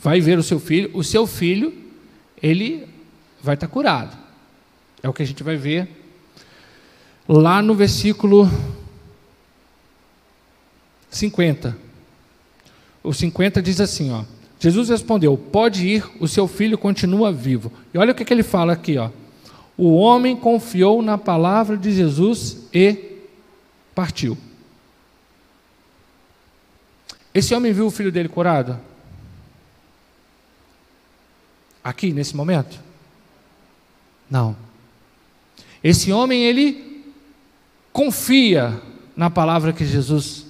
vai 0.00 0.20
ver 0.20 0.36
o 0.36 0.42
seu 0.42 0.58
filho, 0.58 0.90
o 0.92 1.04
seu 1.04 1.24
filho, 1.24 1.72
ele 2.42 2.88
vai 3.40 3.54
estar 3.54 3.68
curado. 3.68 4.18
É 5.00 5.08
o 5.08 5.12
que 5.12 5.22
a 5.22 5.26
gente 5.26 5.44
vai 5.44 5.54
ver 5.54 5.88
lá 7.28 7.62
no 7.62 7.72
versículo 7.72 8.50
50. 11.08 11.85
O 13.06 13.14
50 13.14 13.62
diz 13.62 13.80
assim, 13.80 14.10
ó. 14.10 14.24
Jesus 14.58 14.88
respondeu: 14.88 15.38
Pode 15.38 15.86
ir, 15.86 16.04
o 16.18 16.26
seu 16.26 16.48
filho 16.48 16.76
continua 16.76 17.32
vivo. 17.32 17.70
E 17.94 17.98
olha 17.98 18.10
o 18.10 18.14
que, 18.14 18.24
que 18.24 18.34
ele 18.34 18.42
fala 18.42 18.72
aqui, 18.72 18.98
ó. 18.98 19.10
O 19.76 19.94
homem 19.94 20.34
confiou 20.34 21.00
na 21.02 21.16
palavra 21.16 21.76
de 21.76 21.92
Jesus 21.92 22.66
e 22.74 23.20
partiu. 23.94 24.36
Esse 27.32 27.54
homem 27.54 27.72
viu 27.72 27.86
o 27.86 27.90
filho 27.92 28.10
dele 28.10 28.28
curado? 28.28 28.80
Aqui, 31.84 32.12
nesse 32.12 32.34
momento? 32.34 32.80
Não. 34.28 34.56
Esse 35.84 36.10
homem, 36.10 36.42
ele 36.42 37.04
confia 37.92 38.82
na 39.14 39.30
palavra 39.30 39.72
que 39.72 39.84
Jesus 39.84 40.44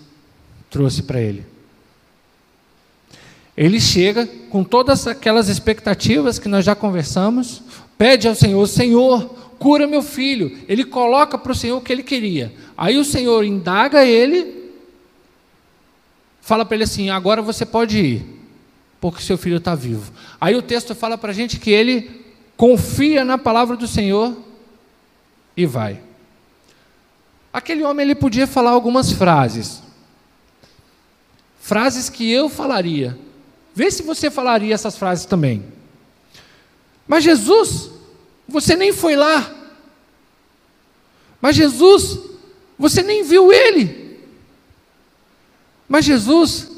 trouxe 0.70 1.02
para 1.02 1.20
ele. 1.20 1.55
Ele 3.56 3.80
chega 3.80 4.26
com 4.50 4.62
todas 4.62 5.06
aquelas 5.06 5.48
expectativas 5.48 6.38
que 6.38 6.48
nós 6.48 6.64
já 6.64 6.74
conversamos, 6.74 7.62
pede 7.96 8.28
ao 8.28 8.34
Senhor: 8.34 8.66
Senhor, 8.66 9.24
cura 9.58 9.86
meu 9.86 10.02
filho. 10.02 10.58
Ele 10.68 10.84
coloca 10.84 11.38
para 11.38 11.52
o 11.52 11.54
Senhor 11.54 11.78
o 11.78 11.80
que 11.80 11.92
ele 11.92 12.02
queria. 12.02 12.52
Aí 12.76 12.98
o 12.98 13.04
Senhor 13.04 13.44
indaga 13.44 14.04
ele 14.04 14.56
fala 16.46 16.64
para 16.64 16.76
ele 16.76 16.84
assim: 16.84 17.10
agora 17.10 17.42
você 17.42 17.66
pode 17.66 17.98
ir, 17.98 18.24
porque 19.00 19.20
seu 19.20 19.36
filho 19.36 19.56
está 19.56 19.74
vivo. 19.74 20.12
Aí 20.40 20.54
o 20.54 20.62
texto 20.62 20.94
fala 20.94 21.18
para 21.18 21.32
a 21.32 21.34
gente 21.34 21.58
que 21.58 21.70
ele 21.70 22.24
confia 22.56 23.24
na 23.24 23.36
palavra 23.36 23.76
do 23.76 23.88
Senhor 23.88 24.36
e 25.56 25.66
vai. 25.66 26.00
Aquele 27.52 27.82
homem 27.82 28.04
ele 28.04 28.14
podia 28.14 28.46
falar 28.46 28.70
algumas 28.70 29.10
frases, 29.10 29.82
frases 31.58 32.08
que 32.08 32.30
eu 32.30 32.48
falaria. 32.48 33.18
Vê 33.76 33.90
se 33.90 34.02
você 34.02 34.30
falaria 34.30 34.72
essas 34.72 34.96
frases 34.96 35.26
também. 35.26 35.62
Mas 37.06 37.22
Jesus, 37.22 37.90
você 38.48 38.74
nem 38.74 38.90
foi 38.90 39.14
lá. 39.14 39.54
Mas 41.42 41.56
Jesus, 41.56 42.18
você 42.78 43.02
nem 43.02 43.22
viu 43.22 43.52
ele. 43.52 44.18
Mas 45.86 46.06
Jesus, 46.06 46.70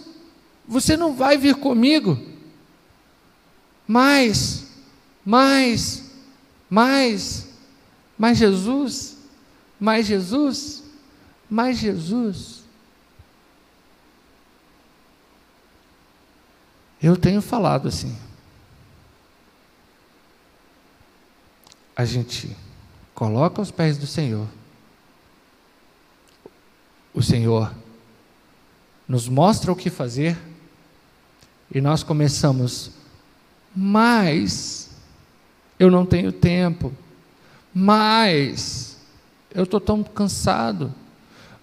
você 0.66 0.96
não 0.96 1.14
vai 1.14 1.38
vir 1.38 1.54
comigo. 1.54 2.18
Mas, 3.86 4.66
mas, 5.24 6.02
mas, 6.68 7.46
mas 8.18 8.38
Jesus, 8.38 9.18
mas 9.78 10.04
Jesus, 10.04 10.82
mas 11.48 11.78
Jesus. 11.78 12.57
Eu 17.02 17.16
tenho 17.16 17.40
falado 17.40 17.88
assim. 17.88 18.16
A 21.96 22.04
gente 22.04 22.56
coloca 23.14 23.60
os 23.60 23.70
pés 23.70 23.98
do 23.98 24.06
Senhor. 24.06 24.46
O 27.12 27.22
Senhor 27.22 27.74
nos 29.08 29.28
mostra 29.28 29.72
o 29.72 29.76
que 29.76 29.90
fazer 29.90 30.38
e 31.74 31.80
nós 31.80 32.02
começamos, 32.02 32.90
mas 33.74 34.90
eu 35.78 35.90
não 35.90 36.04
tenho 36.04 36.32
tempo, 36.32 36.92
mas 37.74 38.98
eu 39.54 39.64
estou 39.64 39.80
tão 39.80 40.02
cansado, 40.02 40.94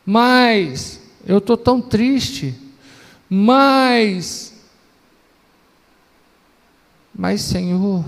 mas 0.06 1.00
eu 1.26 1.40
estou 1.40 1.58
tão 1.58 1.82
triste, 1.82 2.56
mas, 3.30 4.54
mas 7.16 7.42
Senhor, 7.42 8.04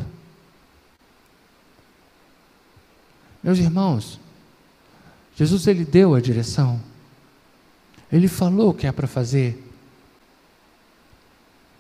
meus 3.42 3.58
irmãos, 3.58 4.20
Jesus 5.34 5.66
ele 5.68 5.86
deu 5.86 6.14
a 6.14 6.20
direção. 6.20 6.82
Ele 8.12 8.28
falou 8.28 8.72
o 8.72 8.74
que 8.74 8.86
é 8.86 8.92
para 8.92 9.08
fazer. 9.08 9.64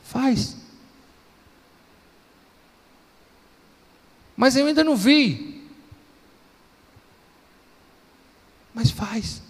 Faz. 0.05 0.55
Mas 4.35 4.55
eu 4.55 4.67
ainda 4.67 4.83
não 4.83 4.95
vi. 4.95 5.67
Mas 8.73 8.89
faz. 8.89 9.41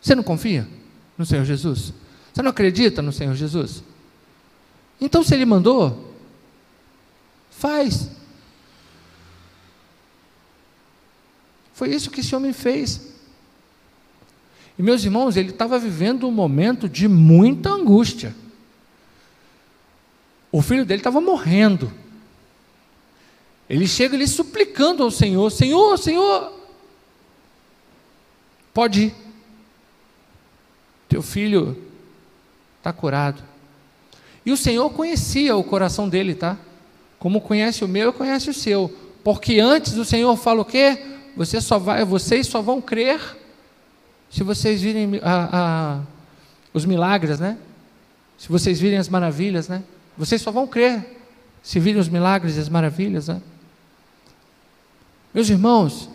Você 0.00 0.14
não 0.14 0.22
confia 0.22 0.66
no 1.18 1.26
Senhor 1.26 1.44
Jesus? 1.44 1.92
Você 2.32 2.40
não 2.40 2.50
acredita 2.50 3.02
no 3.02 3.12
Senhor 3.12 3.34
Jesus? 3.34 3.82
Então, 5.00 5.22
se 5.22 5.34
Ele 5.34 5.44
mandou, 5.44 6.13
faz. 7.64 8.10
Foi 11.72 11.88
isso 11.88 12.10
que 12.10 12.20
esse 12.20 12.36
homem 12.36 12.52
fez. 12.52 13.14
E 14.78 14.82
meus 14.82 15.02
irmãos, 15.02 15.34
ele 15.34 15.48
estava 15.48 15.78
vivendo 15.78 16.28
um 16.28 16.30
momento 16.30 16.90
de 16.90 17.08
muita 17.08 17.70
angústia. 17.70 18.36
O 20.52 20.60
filho 20.60 20.84
dele 20.84 21.00
estava 21.00 21.22
morrendo. 21.22 21.90
Ele 23.66 23.86
chega 23.86 24.14
ali 24.14 24.28
suplicando 24.28 25.02
ao 25.02 25.10
Senhor: 25.10 25.50
Senhor, 25.50 25.98
Senhor, 25.98 26.52
Pode 28.74 29.04
ir. 29.04 29.14
Teu 31.08 31.22
filho 31.22 31.80
está 32.76 32.92
curado. 32.92 33.42
E 34.44 34.52
o 34.52 34.56
Senhor 34.56 34.90
conhecia 34.90 35.56
o 35.56 35.64
coração 35.64 36.08
dele, 36.08 36.34
tá? 36.34 36.58
Como 37.18 37.40
conhece 37.40 37.84
o 37.84 37.88
meu, 37.88 38.12
conhece 38.12 38.50
o 38.50 38.54
seu. 38.54 38.94
Porque 39.22 39.58
antes 39.60 39.94
o 39.94 40.04
Senhor 40.04 40.36
fala 40.36 40.60
o 40.60 40.64
quê? 40.64 40.98
Você 41.36 41.60
só 41.60 41.78
vai, 41.78 42.04
vocês 42.04 42.46
só 42.46 42.60
vão 42.60 42.80
crer 42.80 43.20
se 44.30 44.42
vocês 44.42 44.82
virem 44.82 45.20
a, 45.22 45.48
a, 45.52 46.00
os 46.72 46.84
milagres, 46.84 47.40
né? 47.40 47.56
Se 48.36 48.48
vocês 48.48 48.80
virem 48.80 48.98
as 48.98 49.08
maravilhas, 49.08 49.68
né? 49.68 49.82
Vocês 50.16 50.42
só 50.42 50.50
vão 50.50 50.66
crer 50.66 51.18
se 51.62 51.80
virem 51.80 52.00
os 52.00 52.08
milagres 52.08 52.56
e 52.56 52.60
as 52.60 52.68
maravilhas, 52.68 53.28
né? 53.28 53.40
Meus 55.32 55.48
irmãos, 55.48 56.08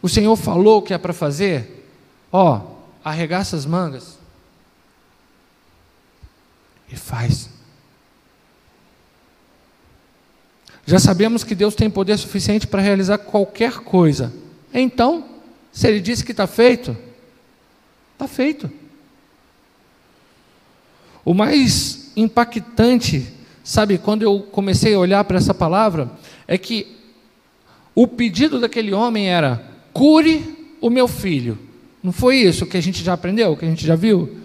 o 0.00 0.08
Senhor 0.08 0.34
falou 0.36 0.78
o 0.78 0.82
que 0.82 0.94
é 0.94 0.98
para 0.98 1.12
fazer, 1.12 1.86
ó, 2.32 2.62
arregaça 3.04 3.56
as 3.56 3.66
mangas 3.66 4.18
e 6.90 6.96
faz. 6.96 7.50
Já 10.88 10.98
sabemos 10.98 11.44
que 11.44 11.54
Deus 11.54 11.74
tem 11.74 11.90
poder 11.90 12.16
suficiente 12.16 12.66
para 12.66 12.80
realizar 12.80 13.18
qualquer 13.18 13.80
coisa. 13.80 14.32
Então, 14.72 15.22
se 15.70 15.86
Ele 15.86 16.00
disse 16.00 16.24
que 16.24 16.30
está 16.30 16.46
feito, 16.46 16.96
está 18.14 18.26
feito. 18.26 18.70
O 21.22 21.34
mais 21.34 22.10
impactante, 22.16 23.30
sabe, 23.62 23.98
quando 23.98 24.22
eu 24.22 24.40
comecei 24.50 24.94
a 24.94 24.98
olhar 24.98 25.22
para 25.24 25.36
essa 25.36 25.52
palavra, 25.52 26.10
é 26.46 26.56
que 26.56 26.96
o 27.94 28.06
pedido 28.06 28.58
daquele 28.58 28.94
homem 28.94 29.28
era: 29.28 29.62
cure 29.92 30.72
o 30.80 30.88
meu 30.88 31.06
filho. 31.06 31.58
Não 32.02 32.12
foi 32.12 32.38
isso 32.38 32.64
que 32.64 32.78
a 32.78 32.82
gente 32.82 33.04
já 33.04 33.12
aprendeu, 33.12 33.54
que 33.58 33.66
a 33.66 33.68
gente 33.68 33.86
já 33.86 33.94
viu? 33.94 34.38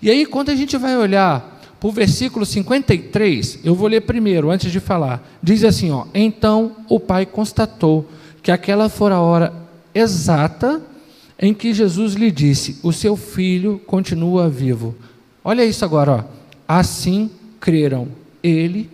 E 0.00 0.10
aí, 0.10 0.24
quando 0.24 0.48
a 0.48 0.54
gente 0.54 0.78
vai 0.78 0.96
olhar 0.96 1.55
para 1.78 1.88
o 1.88 1.92
versículo 1.92 2.46
53, 2.46 3.60
eu 3.62 3.74
vou 3.74 3.88
ler 3.88 4.00
primeiro, 4.02 4.50
antes 4.50 4.72
de 4.72 4.80
falar. 4.80 5.26
Diz 5.42 5.62
assim: 5.62 5.90
ó, 5.90 6.06
Então 6.14 6.76
o 6.88 6.98
pai 6.98 7.26
constatou 7.26 8.08
que 8.42 8.50
aquela 8.50 8.88
fora 8.88 9.16
a 9.16 9.20
hora 9.20 9.52
exata 9.94 10.82
em 11.38 11.52
que 11.52 11.74
Jesus 11.74 12.14
lhe 12.14 12.30
disse: 12.30 12.78
O 12.82 12.92
seu 12.92 13.16
filho 13.16 13.78
continua 13.86 14.48
vivo. 14.48 14.94
Olha 15.44 15.64
isso 15.64 15.84
agora, 15.84 16.12
ó. 16.12 16.24
Assim 16.66 17.30
creram 17.60 18.08
ele 18.42 18.90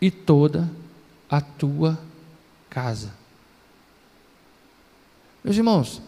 e 0.00 0.10
toda 0.10 0.68
a 1.30 1.40
tua 1.40 1.98
casa. 2.68 3.12
Meus 5.42 5.56
irmãos, 5.56 6.02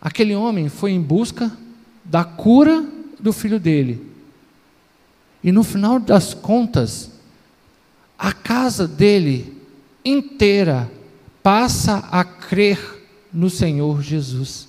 aquele 0.00 0.34
homem 0.34 0.68
foi 0.68 0.92
em 0.92 1.00
busca 1.00 1.50
da 2.04 2.22
cura 2.24 2.84
do 3.18 3.32
filho 3.32 3.58
dele. 3.58 4.11
E 5.42 5.50
no 5.50 5.64
final 5.64 5.98
das 5.98 6.34
contas, 6.34 7.10
a 8.18 8.32
casa 8.32 8.86
dele 8.86 9.56
inteira 10.04 10.90
passa 11.42 12.04
a 12.10 12.22
crer 12.22 12.78
no 13.32 13.50
Senhor 13.50 14.02
Jesus. 14.02 14.68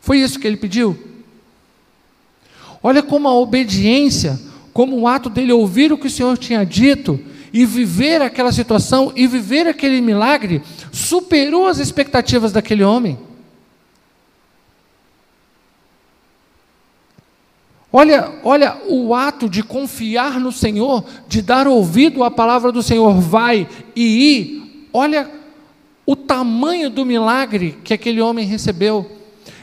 Foi 0.00 0.18
isso 0.18 0.38
que 0.38 0.46
ele 0.46 0.56
pediu? 0.56 0.98
Olha 2.82 3.02
como 3.02 3.26
a 3.26 3.34
obediência, 3.34 4.38
como 4.74 4.98
o 4.98 5.08
ato 5.08 5.30
dele 5.30 5.52
ouvir 5.52 5.90
o 5.92 5.96
que 5.96 6.08
o 6.08 6.10
Senhor 6.10 6.36
tinha 6.36 6.64
dito, 6.64 7.18
e 7.50 7.64
viver 7.64 8.20
aquela 8.20 8.52
situação 8.52 9.12
e 9.14 9.26
viver 9.28 9.66
aquele 9.66 10.00
milagre 10.00 10.60
superou 10.92 11.68
as 11.68 11.78
expectativas 11.78 12.52
daquele 12.52 12.82
homem. 12.82 13.16
Olha, 17.96 18.32
olha 18.42 18.76
o 18.88 19.14
ato 19.14 19.48
de 19.48 19.62
confiar 19.62 20.40
no 20.40 20.50
Senhor, 20.50 21.04
de 21.28 21.40
dar 21.40 21.68
ouvido 21.68 22.24
à 22.24 22.30
palavra 22.30 22.72
do 22.72 22.82
Senhor, 22.82 23.20
vai 23.20 23.68
e 23.94 24.02
ir. 24.02 24.88
Olha 24.92 25.30
o 26.04 26.16
tamanho 26.16 26.90
do 26.90 27.06
milagre 27.06 27.78
que 27.84 27.94
aquele 27.94 28.20
homem 28.20 28.44
recebeu. 28.44 29.08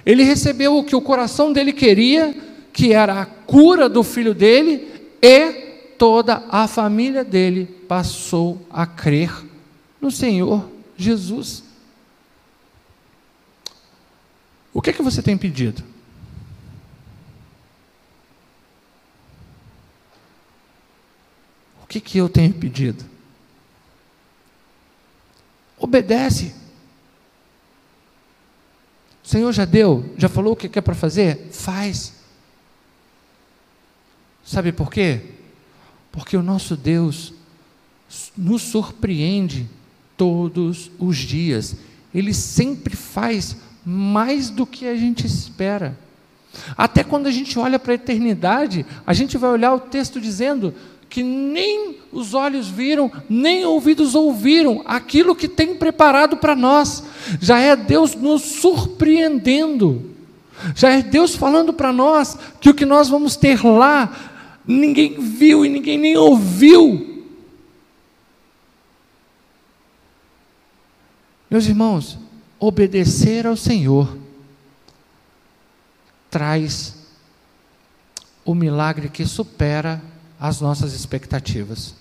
Ele 0.06 0.24
recebeu 0.24 0.78
o 0.78 0.84
que 0.86 0.96
o 0.96 1.02
coração 1.02 1.52
dele 1.52 1.74
queria, 1.74 2.34
que 2.72 2.94
era 2.94 3.22
a 3.22 3.26
cura 3.26 3.90
do 3.90 4.02
filho 4.02 4.34
dele 4.34 4.88
e 5.22 5.52
toda 5.98 6.42
a 6.50 6.70
família 6.70 7.26
dele 7.26 7.66
passou 7.86 8.66
a 8.70 8.86
crer 8.86 9.30
no 10.00 10.10
Senhor 10.10 10.70
Jesus. 10.96 11.66
O 14.74 14.82
que 14.82 14.92
é 14.92 14.94
que 14.94 15.04
você 15.04 15.22
tem 15.22 15.38
pedido? 15.38 15.91
Que, 21.92 22.00
que 22.00 22.18
eu 22.18 22.30
tenho 22.30 22.54
pedido? 22.54 23.04
Obedece. 25.78 26.56
O 29.22 29.28
Senhor 29.28 29.52
já 29.52 29.66
deu, 29.66 30.14
já 30.18 30.30
falou 30.30 30.54
o 30.54 30.56
que 30.56 30.80
é 30.80 30.82
para 30.82 30.96
fazer? 30.96 31.50
Faz. 31.52 32.14
Sabe 34.46 34.72
por 34.72 34.90
quê? 34.90 35.22
Porque 36.14 36.38
o 36.38 36.42
nosso 36.42 36.78
Deus 36.78 37.34
nos 38.38 38.62
surpreende 38.62 39.70
todos 40.16 40.90
os 40.98 41.18
dias. 41.18 41.76
Ele 42.16 42.34
sempre 42.34 42.96
faz 42.96 43.58
mais 43.86 44.50
do 44.50 44.66
que 44.66 44.88
a 44.88 44.96
gente 44.96 45.28
espera. 45.28 45.98
Até 46.78 47.04
quando 47.04 47.28
a 47.28 47.32
gente 47.32 47.60
olha 47.60 47.78
para 47.78 47.94
a 47.94 47.96
eternidade, 47.96 48.86
a 49.06 49.14
gente 49.14 49.38
vai 49.38 49.50
olhar 49.50 49.74
o 49.74 49.80
texto 49.80 50.22
dizendo 50.22 50.74
que 51.12 51.22
nem 51.22 51.98
os 52.10 52.34
olhos 52.34 52.70
viram, 52.70 53.12
nem 53.30 53.66
ouvidos 53.66 54.16
ouviram 54.16 54.82
aquilo 54.86 55.36
que 55.36 55.46
tem 55.46 55.76
preparado 55.76 56.38
para 56.38 56.56
nós. 56.56 57.04
Já 57.42 57.60
é 57.60 57.76
Deus 57.76 58.16
nos 58.16 58.42
surpreendendo. 58.44 60.10
Já 60.74 60.92
é 60.92 61.02
Deus 61.02 61.36
falando 61.36 61.74
para 61.74 61.92
nós 61.92 62.38
que 62.62 62.70
o 62.70 62.74
que 62.74 62.86
nós 62.86 63.10
vamos 63.10 63.36
ter 63.36 63.62
lá 63.62 64.62
ninguém 64.66 65.20
viu 65.20 65.66
e 65.66 65.70
ninguém 65.70 65.98
nem 65.98 66.16
ouviu. 66.16 67.26
Meus 71.50 71.66
irmãos, 71.66 72.18
obedecer 72.58 73.46
ao 73.46 73.58
Senhor 73.58 74.18
traz 76.30 76.96
o 78.46 78.56
milagre 78.56 79.10
que 79.10 79.26
supera 79.26 80.02
as 80.42 80.60
nossas 80.60 80.94
expectativas. 80.94 81.94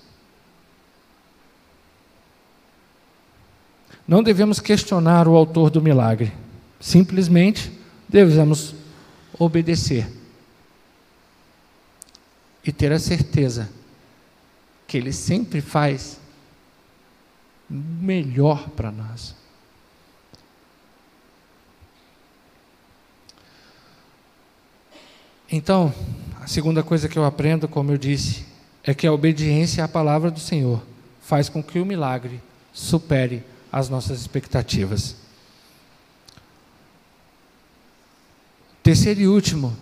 Não 4.08 4.22
devemos 4.22 4.58
questionar 4.58 5.28
o 5.28 5.36
autor 5.36 5.68
do 5.68 5.82
milagre, 5.82 6.32
simplesmente 6.80 7.70
devemos 8.08 8.74
obedecer 9.38 10.10
e 12.64 12.72
ter 12.72 12.90
a 12.92 12.98
certeza 12.98 13.68
que 14.86 14.96
Ele 14.96 15.12
sempre 15.12 15.60
faz 15.60 16.18
melhor 17.68 18.70
para 18.70 18.90
nós. 18.90 19.36
Então, 25.52 25.92
a 26.40 26.46
segunda 26.46 26.82
coisa 26.82 27.08
que 27.08 27.18
eu 27.18 27.24
aprendo, 27.24 27.66
como 27.66 27.90
eu 27.90 27.98
disse, 27.98 28.46
é 28.84 28.94
que 28.94 29.06
a 29.06 29.12
obediência 29.12 29.82
à 29.82 29.88
palavra 29.88 30.30
do 30.30 30.38
Senhor 30.38 30.82
faz 31.20 31.48
com 31.48 31.62
que 31.62 31.78
o 31.78 31.84
milagre 31.84 32.40
supere 32.72 33.42
as 33.72 33.88
nossas 33.88 34.20
expectativas. 34.20 35.16
Terceiro 38.82 39.20
e 39.20 39.28
último, 39.28 39.76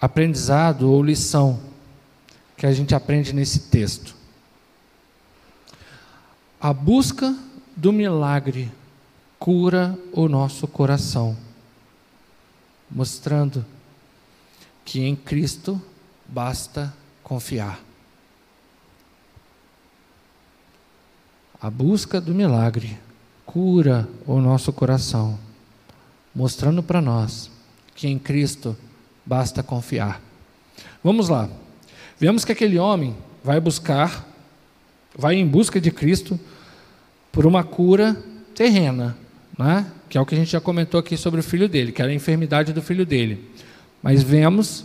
aprendizado 0.00 0.90
ou 0.90 1.02
lição 1.02 1.60
que 2.56 2.66
a 2.66 2.72
gente 2.72 2.94
aprende 2.94 3.32
nesse 3.32 3.58
texto. 3.60 4.14
A 6.60 6.72
busca 6.72 7.36
do 7.76 7.92
milagre 7.92 8.70
cura 9.38 9.98
o 10.12 10.28
nosso 10.28 10.68
coração, 10.68 11.36
mostrando 12.94 13.64
que 14.84 15.00
em 15.00 15.16
Cristo 15.16 15.80
basta 16.28 16.92
confiar. 17.22 17.80
A 21.60 21.70
busca 21.70 22.20
do 22.20 22.34
milagre 22.34 22.98
cura 23.46 24.08
o 24.26 24.40
nosso 24.40 24.72
coração, 24.72 25.38
mostrando 26.34 26.82
para 26.82 27.00
nós 27.00 27.50
que 27.94 28.08
em 28.08 28.18
Cristo 28.18 28.76
basta 29.24 29.62
confiar. 29.62 30.20
Vamos 31.02 31.28
lá. 31.28 31.48
Vemos 32.18 32.44
que 32.44 32.52
aquele 32.52 32.78
homem 32.78 33.16
vai 33.42 33.60
buscar, 33.60 34.26
vai 35.16 35.36
em 35.36 35.46
busca 35.46 35.80
de 35.80 35.90
Cristo 35.90 36.38
por 37.30 37.46
uma 37.46 37.64
cura 37.64 38.14
terrena, 38.54 39.16
né? 39.58 39.90
que 40.08 40.18
é 40.18 40.20
o 40.20 40.26
que 40.26 40.34
a 40.34 40.38
gente 40.38 40.50
já 40.50 40.60
comentou 40.60 41.00
aqui 41.00 41.16
sobre 41.16 41.40
o 41.40 41.42
filho 41.42 41.68
dele, 41.68 41.92
que 41.92 42.02
era 42.02 42.10
a 42.10 42.14
enfermidade 42.14 42.72
do 42.72 42.82
filho 42.82 43.06
dele. 43.06 43.50
Mas 44.02 44.22
vemos 44.22 44.84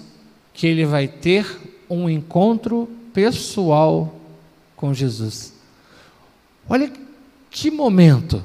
que 0.54 0.68
ele 0.68 0.86
vai 0.86 1.08
ter 1.08 1.46
um 1.90 2.10
encontro 2.10 2.90
pessoal 3.14 4.16
com 4.76 4.94
Jesus. 4.94 5.54
Olha 6.70 6.92
que 7.50 7.72
momento. 7.72 8.44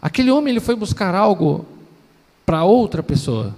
Aquele 0.00 0.30
homem 0.30 0.52
ele 0.52 0.60
foi 0.60 0.74
buscar 0.74 1.14
algo 1.14 1.66
para 2.44 2.64
outra 2.64 3.02
pessoa. 3.02 3.54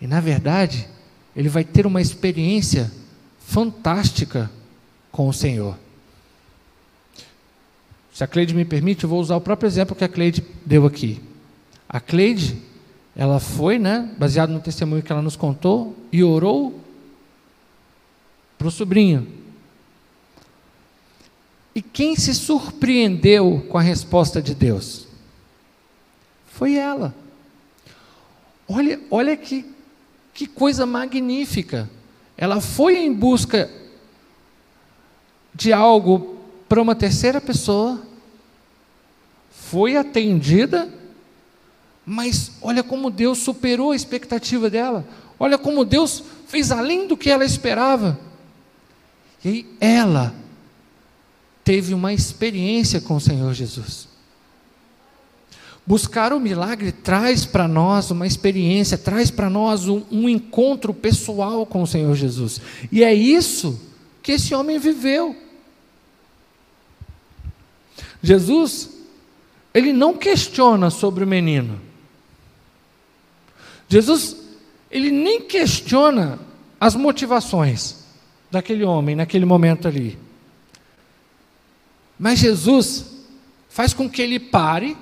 E 0.00 0.06
na 0.06 0.20
verdade, 0.20 0.88
ele 1.34 1.48
vai 1.48 1.64
ter 1.64 1.86
uma 1.86 2.00
experiência 2.00 2.90
fantástica 3.38 4.50
com 5.10 5.28
o 5.28 5.32
Senhor. 5.32 5.76
Se 8.18 8.24
a 8.24 8.26
Cleide 8.26 8.52
me 8.52 8.64
permite, 8.64 9.04
eu 9.04 9.08
vou 9.08 9.20
usar 9.20 9.36
o 9.36 9.40
próprio 9.40 9.68
exemplo 9.68 9.94
que 9.94 10.02
a 10.02 10.08
Cleide 10.08 10.44
deu 10.66 10.84
aqui. 10.84 11.22
A 11.88 12.00
Cleide, 12.00 12.60
ela 13.14 13.38
foi, 13.38 13.78
né, 13.78 14.12
baseado 14.18 14.50
no 14.50 14.58
testemunho 14.58 15.04
que 15.04 15.12
ela 15.12 15.22
nos 15.22 15.36
contou, 15.36 15.96
e 16.10 16.24
orou 16.24 16.80
para 18.58 18.66
o 18.66 18.72
sobrinho. 18.72 19.24
E 21.72 21.80
quem 21.80 22.16
se 22.16 22.34
surpreendeu 22.34 23.64
com 23.68 23.78
a 23.78 23.82
resposta 23.82 24.42
de 24.42 24.52
Deus? 24.52 25.06
Foi 26.48 26.74
ela. 26.74 27.14
Olha, 28.66 28.98
olha 29.12 29.36
que, 29.36 29.64
que 30.34 30.48
coisa 30.48 30.84
magnífica. 30.84 31.88
Ela 32.36 32.60
foi 32.60 32.96
em 32.96 33.14
busca 33.14 33.70
de 35.54 35.72
algo 35.72 36.36
para 36.68 36.82
uma 36.82 36.96
terceira 36.96 37.40
pessoa, 37.40 38.07
foi 39.70 39.96
atendida, 39.96 40.88
mas 42.04 42.52
olha 42.62 42.82
como 42.82 43.10
Deus 43.10 43.38
superou 43.38 43.92
a 43.92 43.96
expectativa 43.96 44.70
dela, 44.70 45.06
olha 45.38 45.58
como 45.58 45.84
Deus 45.84 46.24
fez 46.46 46.72
além 46.72 47.06
do 47.06 47.16
que 47.16 47.30
ela 47.30 47.44
esperava. 47.44 48.18
E 49.44 49.48
aí 49.48 49.66
ela 49.78 50.34
teve 51.62 51.92
uma 51.92 52.14
experiência 52.14 53.00
com 53.00 53.16
o 53.16 53.20
Senhor 53.20 53.52
Jesus. 53.52 54.08
Buscar 55.86 56.32
o 56.32 56.40
milagre 56.40 56.92
traz 56.92 57.44
para 57.44 57.68
nós 57.68 58.10
uma 58.10 58.26
experiência, 58.26 58.96
traz 58.96 59.30
para 59.30 59.48
nós 59.48 59.86
um, 59.86 60.02
um, 60.10 60.28
encontro 60.28 60.92
pessoal 60.92 61.64
com 61.66 61.82
o 61.82 61.86
Senhor 61.86 62.14
Jesus. 62.14 62.60
E 62.90 63.04
é 63.04 63.12
isso 63.12 63.80
que 64.22 64.32
esse 64.32 64.54
homem 64.54 64.78
viveu. 64.78 65.36
Jesus, 68.22 68.97
ele 69.72 69.92
não 69.92 70.14
questiona 70.14 70.90
sobre 70.90 71.24
o 71.24 71.26
menino. 71.26 71.80
Jesus, 73.88 74.36
ele 74.90 75.10
nem 75.10 75.42
questiona 75.42 76.38
as 76.80 76.94
motivações 76.94 77.96
daquele 78.50 78.84
homem 78.84 79.16
naquele 79.16 79.44
momento 79.44 79.88
ali. 79.88 80.18
Mas 82.18 82.38
Jesus 82.38 83.06
faz 83.68 83.94
com 83.94 84.08
que 84.08 84.20
ele 84.20 84.40
pare 84.40 84.96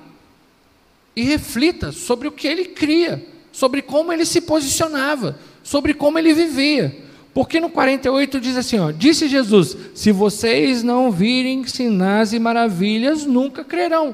e 1.15 1.23
reflita 1.23 1.91
sobre 1.91 2.27
o 2.27 2.31
que 2.31 2.47
ele 2.47 2.65
cria, 2.65 3.25
sobre 3.51 3.81
como 3.81 4.13
ele 4.13 4.25
se 4.25 4.41
posicionava, 4.41 5.39
sobre 5.63 5.93
como 5.93 6.19
ele 6.19 6.33
vivia. 6.33 7.05
Porque 7.33 7.59
no 7.59 7.69
48 7.69 8.39
diz 8.39 8.55
assim: 8.55 8.79
ó, 8.79 8.91
Disse 8.91 9.27
Jesus: 9.27 9.75
Se 9.95 10.11
vocês 10.11 10.83
não 10.83 11.11
virem 11.11 11.65
sinais 11.65 12.33
e 12.33 12.39
maravilhas, 12.39 13.25
nunca 13.25 13.63
crerão. 13.63 14.13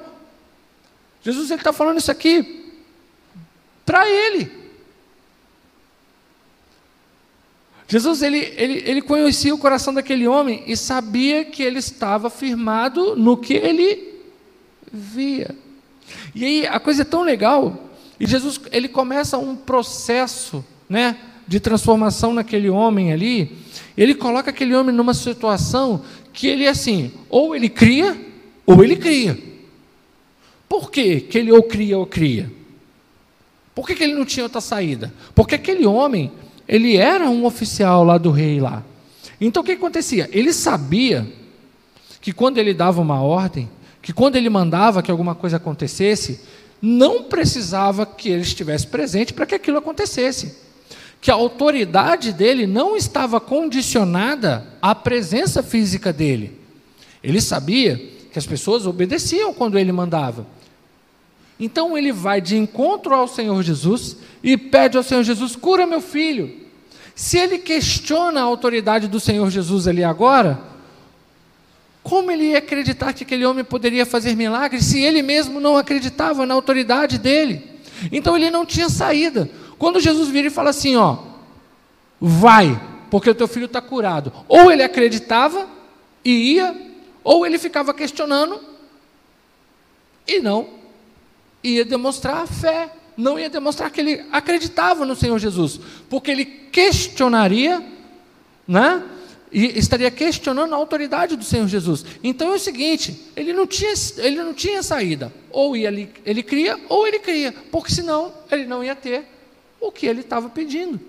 Jesus 1.24 1.50
está 1.50 1.72
falando 1.72 1.98
isso 1.98 2.12
aqui 2.12 2.72
para 3.86 4.08
ele. 4.08 4.52
Jesus 7.88 8.22
ele, 8.22 8.40
ele, 8.58 8.84
ele 8.86 9.02
conhecia 9.02 9.54
o 9.54 9.58
coração 9.58 9.94
daquele 9.94 10.28
homem 10.28 10.64
e 10.68 10.76
sabia 10.76 11.46
que 11.46 11.62
ele 11.62 11.80
estava 11.80 12.30
firmado 12.30 13.16
no 13.16 13.38
que 13.38 13.54
ele 13.54 14.20
via. 14.92 15.56
E 16.34 16.44
aí 16.44 16.68
a 16.68 16.80
coisa 16.80 17.04
é 17.04 17.06
tão 17.06 17.22
legal, 17.22 17.90
e 18.20 18.26
Jesus 18.26 18.60
ele 18.72 18.88
começa 18.88 19.38
um 19.38 19.56
processo, 19.56 20.64
né? 20.90 21.18
de 21.48 21.60
transformação 21.60 22.34
naquele 22.34 22.70
homem 22.70 23.12
ali, 23.12 23.58
ele 23.98 24.16
coloca 24.16 24.50
aquele 24.50 24.74
homem 24.76 24.96
numa 24.96 25.14
situação 25.14 26.02
que 26.32 26.48
ele 26.48 26.64
é 26.64 26.70
assim, 26.70 27.12
ou 27.30 27.56
ele 27.56 27.70
cria, 27.70 28.20
ou 28.66 28.84
ele 28.84 28.96
cria. 28.96 29.38
Por 30.74 30.90
quê 30.90 31.20
que 31.20 31.38
ele 31.38 31.52
ou 31.52 31.62
cria 31.62 32.00
ou 32.00 32.08
cria? 32.08 32.52
Por 33.76 33.86
que, 33.86 33.94
que 33.94 34.06
ele 34.06 34.16
não 34.16 34.26
tinha 34.26 34.44
outra 34.44 34.60
saída? 34.60 35.14
Porque 35.36 35.54
aquele 35.54 35.86
homem, 35.86 36.32
ele 36.68 36.98
era 36.98 37.30
um 37.30 37.46
oficial 37.46 38.04
lá 38.04 38.18
do 38.18 38.32
rei 38.32 38.60
lá. 38.60 38.84
Então 39.40 39.62
o 39.62 39.64
que 39.64 39.74
acontecia? 39.74 40.28
Ele 40.32 40.52
sabia 40.52 41.32
que 42.20 42.34
quando 42.34 42.58
ele 42.58 42.74
dava 42.74 43.00
uma 43.00 43.22
ordem, 43.22 43.70
que 44.02 44.12
quando 44.12 44.36
ele 44.36 44.50
mandava 44.50 45.04
que 45.04 45.12
alguma 45.12 45.36
coisa 45.36 45.58
acontecesse, 45.58 46.42
não 46.82 47.26
precisava 47.26 48.04
que 48.04 48.30
ele 48.30 48.42
estivesse 48.42 48.88
presente 48.88 49.32
para 49.32 49.46
que 49.46 49.54
aquilo 49.54 49.78
acontecesse 49.78 50.58
que 51.22 51.30
a 51.30 51.36
autoridade 51.36 52.34
dele 52.34 52.66
não 52.66 52.98
estava 52.98 53.40
condicionada 53.40 54.66
à 54.82 54.96
presença 54.96 55.62
física 55.62 56.12
dele. 56.12 56.60
Ele 57.24 57.40
sabia 57.40 57.96
que 58.32 58.40
as 58.40 58.48
pessoas 58.48 58.88
obedeciam 58.88 59.54
quando 59.54 59.78
ele 59.78 59.92
mandava. 59.92 60.48
Então 61.64 61.98
ele 61.98 62.12
vai 62.12 62.42
de 62.42 62.58
encontro 62.58 63.16
ao 63.16 63.26
Senhor 63.26 63.64
Jesus 63.64 64.18
e 64.44 64.58
pede 64.58 64.98
ao 64.98 65.04
Senhor 65.04 65.24
Jesus: 65.24 65.56
cura 65.56 65.88
meu 65.88 66.02
filho. 66.02 66.54
Se 67.16 67.38
ele 67.38 67.58
questiona 67.58 68.42
a 68.42 68.44
autoridade 68.44 69.08
do 69.08 69.18
Senhor 69.18 69.50
Jesus 69.50 69.88
ali 69.88 70.04
agora, 70.04 70.60
como 72.04 72.30
ele 72.30 72.50
ia 72.50 72.58
acreditar 72.58 73.14
que 73.14 73.24
aquele 73.24 73.46
homem 73.46 73.64
poderia 73.64 74.06
fazer 74.06 74.36
milagres 74.36 74.84
se 74.84 75.00
ele 75.00 75.22
mesmo 75.22 75.62
não 75.62 75.78
acreditava 75.78 76.46
na 76.46 76.54
autoridade 76.54 77.18
dele? 77.18 77.64
Então 78.12 78.36
ele 78.36 78.52
não 78.52 78.66
tinha 78.66 78.90
saída. 78.90 79.50
Quando 79.80 80.02
Jesus 80.02 80.28
vira 80.28 80.48
e 80.48 80.52
fala 80.52 80.72
assim, 80.72 80.98
ó, 80.98 81.18
vai, 82.20 82.78
porque 83.10 83.30
o 83.30 83.36
teu 83.36 83.48
filho 83.48 83.68
está 83.68 83.80
curado. 83.80 84.34
Ou 84.50 84.70
ele 84.70 84.84
acreditava 84.84 85.66
e 86.26 86.56
ia, 86.56 86.76
ou 87.24 87.46
ele 87.46 87.58
ficava 87.58 87.94
questionando 87.94 88.60
e 90.28 90.42
não 90.42 90.83
ia 91.64 91.86
demonstrar 91.86 92.44
a 92.44 92.48
fé, 92.48 92.92
não 93.16 93.40
ia 93.40 93.50
demonstrar 93.50 93.90
que 93.90 94.02
ele 94.02 94.26
acreditava 94.32 95.06
no 95.06 95.16
Senhor 95.16 95.40
Jesus, 95.40 95.80
porque 96.10 96.32
ele 96.32 96.46
questionaria, 96.46 97.82
né? 98.68 99.04
E 99.52 99.78
estaria 99.78 100.10
questionando 100.10 100.74
a 100.74 100.78
autoridade 100.78 101.36
do 101.36 101.44
Senhor 101.44 101.68
Jesus. 101.68 102.04
Então 102.24 102.52
é 102.52 102.56
o 102.56 102.60
seguinte, 102.60 103.32
ele 103.36 103.54
não 103.54 103.68
tinha, 103.68 103.94
ele 104.18 104.44
não 104.44 104.54
tinha 104.54 104.82
saída. 104.82 105.32
Ou 105.52 105.76
ele, 105.78 106.10
ele 106.26 106.42
cria, 106.42 106.80
ou 106.90 107.06
ele 107.06 107.20
cria, 107.20 107.54
porque 107.72 107.94
senão 107.94 108.34
ele 108.52 108.66
não 108.66 108.84
ia 108.84 108.96
ter 108.96 109.26
o 109.80 109.92
que 109.92 110.08
ele 110.08 110.22
estava 110.22 110.50
pedindo. 110.50 111.00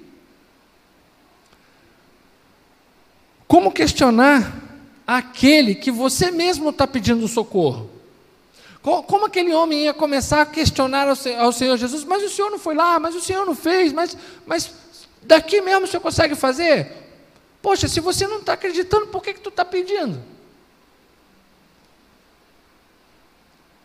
Como 3.48 3.72
questionar 3.72 4.62
aquele 5.06 5.74
que 5.74 5.90
você 5.90 6.30
mesmo 6.30 6.68
está 6.68 6.86
pedindo 6.86 7.26
socorro? 7.26 7.88
Como 8.84 9.24
aquele 9.24 9.54
homem 9.54 9.84
ia 9.84 9.94
começar 9.94 10.42
a 10.42 10.46
questionar 10.46 11.08
ao 11.08 11.52
Senhor 11.52 11.78
Jesus, 11.78 12.04
mas 12.04 12.22
o 12.22 12.28
Senhor 12.28 12.50
não 12.50 12.58
foi 12.58 12.74
lá, 12.74 13.00
mas 13.00 13.14
o 13.14 13.20
Senhor 13.20 13.46
não 13.46 13.54
fez, 13.54 13.94
mas, 13.94 14.14
mas 14.44 14.74
daqui 15.22 15.62
mesmo 15.62 15.84
o 15.84 15.86
Senhor 15.86 16.02
consegue 16.02 16.34
fazer? 16.34 16.92
Poxa, 17.62 17.88
se 17.88 17.98
você 17.98 18.26
não 18.26 18.40
está 18.40 18.52
acreditando, 18.52 19.06
por 19.06 19.22
que, 19.22 19.32
que 19.32 19.40
tu 19.40 19.48
está 19.48 19.64
pedindo? 19.64 20.22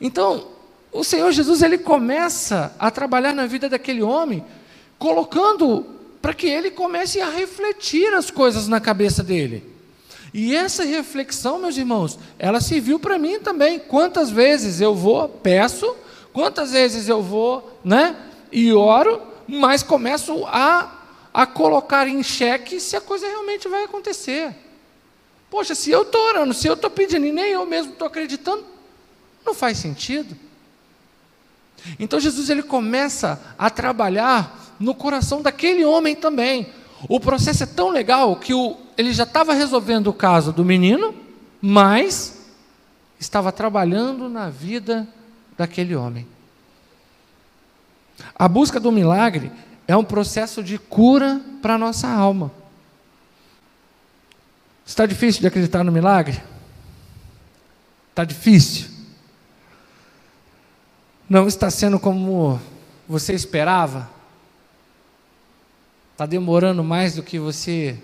Então, 0.02 0.50
o 0.92 1.02
Senhor 1.02 1.32
Jesus 1.32 1.62
ele 1.62 1.78
começa 1.78 2.76
a 2.78 2.92
trabalhar 2.92 3.34
na 3.34 3.46
vida 3.46 3.70
daquele 3.70 4.04
homem 4.04 4.46
colocando 4.98 5.96
para 6.22 6.34
que 6.34 6.48
ele 6.48 6.72
comece 6.72 7.22
a 7.22 7.30
refletir 7.30 8.14
as 8.14 8.30
coisas 8.30 8.68
na 8.68 8.82
cabeça 8.82 9.24
dele. 9.24 9.79
E 10.34 10.56
essa 10.56 10.84
reflexão, 10.84 11.60
meus 11.60 11.78
irmãos, 11.78 12.20
ela 12.38 12.62
serviu 12.62 13.00
para 13.00 13.18
mim 13.18 13.40
também. 13.40 13.80
Quantas 13.80 14.30
vezes 14.30 14.80
eu 14.80 14.94
vou, 14.94 15.28
peço, 15.28 15.96
quantas 16.32 16.72
vezes 16.72 17.08
eu 17.10 17.22
vou, 17.22 17.80
né, 17.84 18.16
e 18.52 18.72
oro, 18.74 19.22
mas 19.48 19.82
começo 19.82 20.46
a, 20.46 20.92
a 21.34 21.46
colocar 21.46 22.08
em 22.08 22.22
xeque 22.22 22.80
se 22.80 22.96
a 22.96 23.02
coisa 23.02 23.28
realmente 23.28 23.68
vai 23.68 23.84
acontecer. 23.84 24.56
Poxa, 25.50 25.74
se 25.74 25.90
eu 25.90 26.04
estou 26.04 26.22
orando, 26.22 26.54
se 26.54 26.68
eu 26.68 26.76
estou 26.76 26.90
pedindo 26.90 27.26
e 27.26 27.32
nem 27.32 27.52
eu 27.52 27.66
mesmo 27.66 27.94
estou 27.94 28.08
acreditando, 28.08 28.64
não 29.44 29.54
faz 29.54 29.78
sentido. 29.80 30.38
Então 32.00 32.20
Jesus 32.20 32.50
ele 32.50 32.62
começa 32.62 33.42
a 33.58 33.70
trabalhar 33.70 34.76
no 34.80 34.94
coração 34.94 35.42
daquele 35.42 35.84
homem 35.84 36.16
também. 36.16 36.70
O 37.08 37.20
processo 37.20 37.64
é 37.64 37.66
tão 37.66 37.90
legal 37.90 38.36
que 38.36 38.54
o, 38.54 38.78
ele 39.00 39.14
já 39.14 39.24
estava 39.24 39.54
resolvendo 39.54 40.08
o 40.08 40.14
caso 40.14 40.52
do 40.52 40.66
menino, 40.66 41.16
mas 41.62 42.52
estava 43.18 43.50
trabalhando 43.50 44.28
na 44.28 44.50
vida 44.50 45.08
daquele 45.58 45.96
homem. 45.96 46.28
A 48.36 48.46
busca 48.50 48.78
do 48.78 48.92
milagre 48.92 49.54
é 49.88 49.96
um 49.96 50.04
processo 50.04 50.62
de 50.62 50.78
cura 50.78 51.42
para 51.62 51.76
a 51.76 51.78
nossa 51.78 52.10
alma. 52.10 52.52
Está 54.86 55.06
difícil 55.06 55.40
de 55.40 55.48
acreditar 55.48 55.82
no 55.82 55.94
milagre? 55.94 56.44
Está 58.10 58.26
difícil? 58.26 58.90
Não 61.30 61.48
está 61.48 61.72
sendo 61.72 61.98
como 61.98 62.60
você 63.08 63.32
esperava? 63.32 64.10
Está 66.12 66.26
demorando 66.26 66.84
mais 66.84 67.16
do 67.16 67.24
que 67.24 67.40
você 67.40 67.98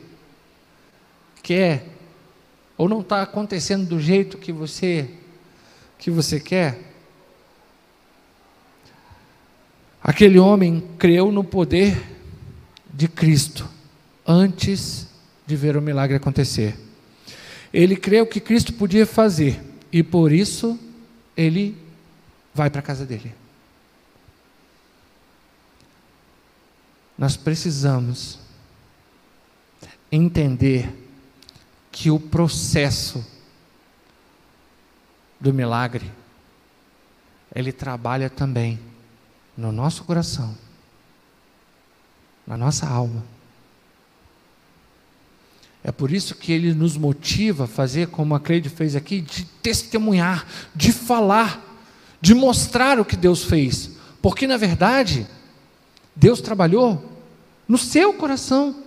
quer? 1.46 1.86
Ou 2.76 2.90
não 2.90 3.02
está 3.02 3.22
acontecendo 3.22 3.88
do 3.88 4.00
jeito 4.00 4.40
que 4.40 4.52
você 4.52 5.08
que 6.00 6.10
você 6.10 6.40
quer? 6.40 6.80
Aquele 10.04 10.40
homem 10.40 10.84
creu 10.98 11.32
no 11.32 11.44
poder 11.44 12.04
de 12.92 13.08
Cristo 13.08 13.70
antes 14.26 15.08
de 15.46 15.56
ver 15.56 15.78
o 15.78 15.82
milagre 15.82 16.18
acontecer. 16.18 16.76
Ele 17.72 17.96
creu 17.96 18.26
que 18.26 18.40
Cristo 18.40 18.74
podia 18.74 19.06
fazer 19.06 19.62
e 19.92 20.02
por 20.02 20.32
isso 20.32 20.80
ele 21.38 21.78
vai 22.54 22.70
para 22.70 22.80
a 22.80 22.84
casa 22.84 23.06
dele. 23.06 23.34
Nós 27.18 27.38
precisamos 27.38 28.40
entender 30.12 31.05
que 31.96 32.12
o 32.12 32.20
processo 32.20 33.26
do 35.40 35.54
milagre 35.54 36.12
ele 37.56 37.72
trabalha 37.72 38.30
também 38.30 38.78
no 39.56 39.72
nosso 39.72 40.04
coração, 40.04 40.58
na 42.46 42.58
nossa 42.58 42.86
alma. 42.86 43.24
É 45.86 45.90
por 45.90 46.12
isso 46.12 46.36
que 46.36 46.52
ele 46.52 46.74
nos 46.74 46.98
motiva 46.98 47.64
a 47.64 47.68
fazer 47.68 48.10
como 48.10 48.36
a 48.36 48.42
Cleide 48.42 48.68
fez 48.68 48.94
aqui, 48.94 49.22
de 49.22 49.46
testemunhar, 49.46 50.46
de 50.76 50.92
falar, 50.92 51.80
de 52.20 52.34
mostrar 52.34 53.00
o 53.00 53.06
que 53.06 53.16
Deus 53.16 53.46
fez. 53.46 53.92
Porque 54.22 54.46
na 54.46 54.58
verdade, 54.58 55.26
Deus 56.14 56.42
trabalhou 56.42 57.24
no 57.66 57.78
seu 57.78 58.14
coração. 58.14 58.84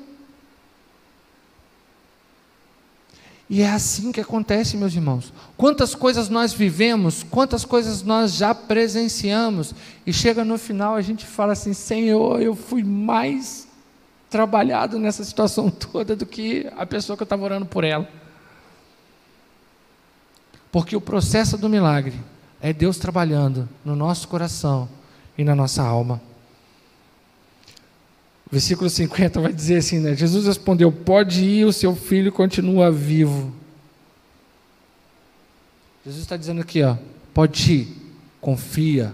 E 3.51 3.63
é 3.63 3.71
assim 3.71 4.13
que 4.13 4.21
acontece, 4.21 4.77
meus 4.77 4.95
irmãos. 4.95 5.33
Quantas 5.57 5.95
coisas 5.95 6.29
nós 6.29 6.53
vivemos, 6.53 7.23
quantas 7.23 7.65
coisas 7.65 8.03
nós 8.03 8.35
já 8.35 8.55
presenciamos, 8.55 9.75
e 10.07 10.13
chega 10.13 10.45
no 10.45 10.59
final 10.59 10.95
a 10.95 11.01
gente 11.01 11.25
fala 11.25 11.55
assim: 11.55 11.73
Senhor, 11.73 12.43
eu 12.43 12.55
fui 12.55 12.85
mais 12.85 13.67
trabalhado 14.29 14.99
nessa 14.99 15.25
situação 15.25 15.71
toda 15.73 16.15
do 16.15 16.27
que 16.27 16.71
a 16.77 16.85
pessoa 16.85 17.17
que 17.17 17.23
eu 17.23 17.27
estava 17.27 17.43
orando 17.43 17.65
por 17.65 17.85
ela. 17.85 18.07
Porque 20.71 20.95
o 20.95 21.01
processo 21.01 21.57
do 21.57 21.69
milagre 21.69 22.15
é 22.61 22.73
Deus 22.75 22.99
trabalhando 22.99 23.67
no 23.83 23.97
nosso 23.97 24.29
coração 24.29 24.87
e 25.39 25.43
na 25.43 25.55
nossa 25.55 25.83
alma. 25.83 26.21
Versículo 28.51 28.89
50 28.89 29.41
vai 29.41 29.53
dizer 29.53 29.77
assim, 29.77 29.99
né? 29.99 30.15
Jesus 30.15 30.47
respondeu: 30.47 30.91
Pode 30.91 31.45
ir, 31.45 31.67
o 31.67 31.73
seu 31.73 31.95
filho 31.95 32.33
continua 32.33 32.91
vivo. 32.91 33.55
Jesus 36.05 36.23
está 36.23 36.37
dizendo 36.37 36.63
aqui, 36.63 36.83
ó, 36.83 36.97
pode 37.35 37.73
ir, 37.73 37.97
confia, 38.41 39.13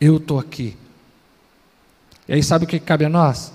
eu 0.00 0.16
estou 0.16 0.38
aqui. 0.38 0.74
E 2.26 2.32
aí 2.32 2.42
sabe 2.42 2.64
o 2.64 2.68
que 2.68 2.80
cabe 2.80 3.04
a 3.04 3.08
nós? 3.10 3.52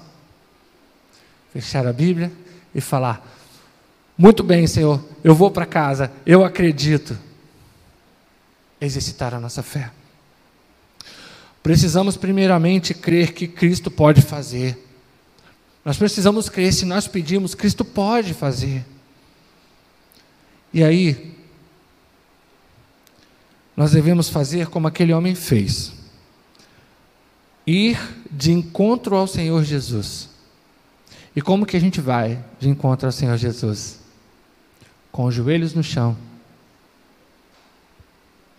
Fechar 1.52 1.88
a 1.88 1.94
Bíblia 1.94 2.32
e 2.76 2.80
falar: 2.80 3.26
Muito 4.16 4.44
bem, 4.44 4.68
Senhor, 4.68 5.04
eu 5.24 5.34
vou 5.34 5.50
para 5.50 5.66
casa, 5.66 6.12
eu 6.26 6.46
acredito. 6.46 7.18
Exercitar 8.80 9.34
a 9.34 9.40
nossa 9.40 9.64
fé. 9.64 9.90
Precisamos 11.64 12.16
primeiramente 12.16 12.94
crer 12.94 13.34
que 13.34 13.48
Cristo 13.48 13.90
pode 13.90 14.22
fazer. 14.22 14.87
Nós 15.88 15.96
precisamos 15.96 16.50
crer, 16.50 16.74
se 16.74 16.84
nós 16.84 17.08
pedimos, 17.08 17.56
Cristo 17.56 17.86
pode 17.86 18.34
fazer. 18.34 18.86
E 20.74 20.84
aí, 20.84 21.34
nós 23.74 23.92
devemos 23.94 24.28
fazer 24.28 24.68
como 24.68 24.86
aquele 24.86 25.14
homem 25.14 25.34
fez: 25.34 25.94
ir 27.66 27.98
de 28.30 28.52
encontro 28.52 29.16
ao 29.16 29.28
Senhor 29.28 29.64
Jesus. 29.64 30.30
E 31.34 31.42
como 31.42 31.66
que 31.66 31.78
a 31.78 31.80
gente 31.80 32.02
vai 32.02 32.44
de 32.60 32.68
encontro 32.68 33.06
ao 33.06 33.12
Senhor 33.14 33.38
Jesus? 33.38 34.02
Com 35.10 35.24
os 35.24 35.34
joelhos 35.34 35.74
no 35.74 35.82
chão 35.82 36.18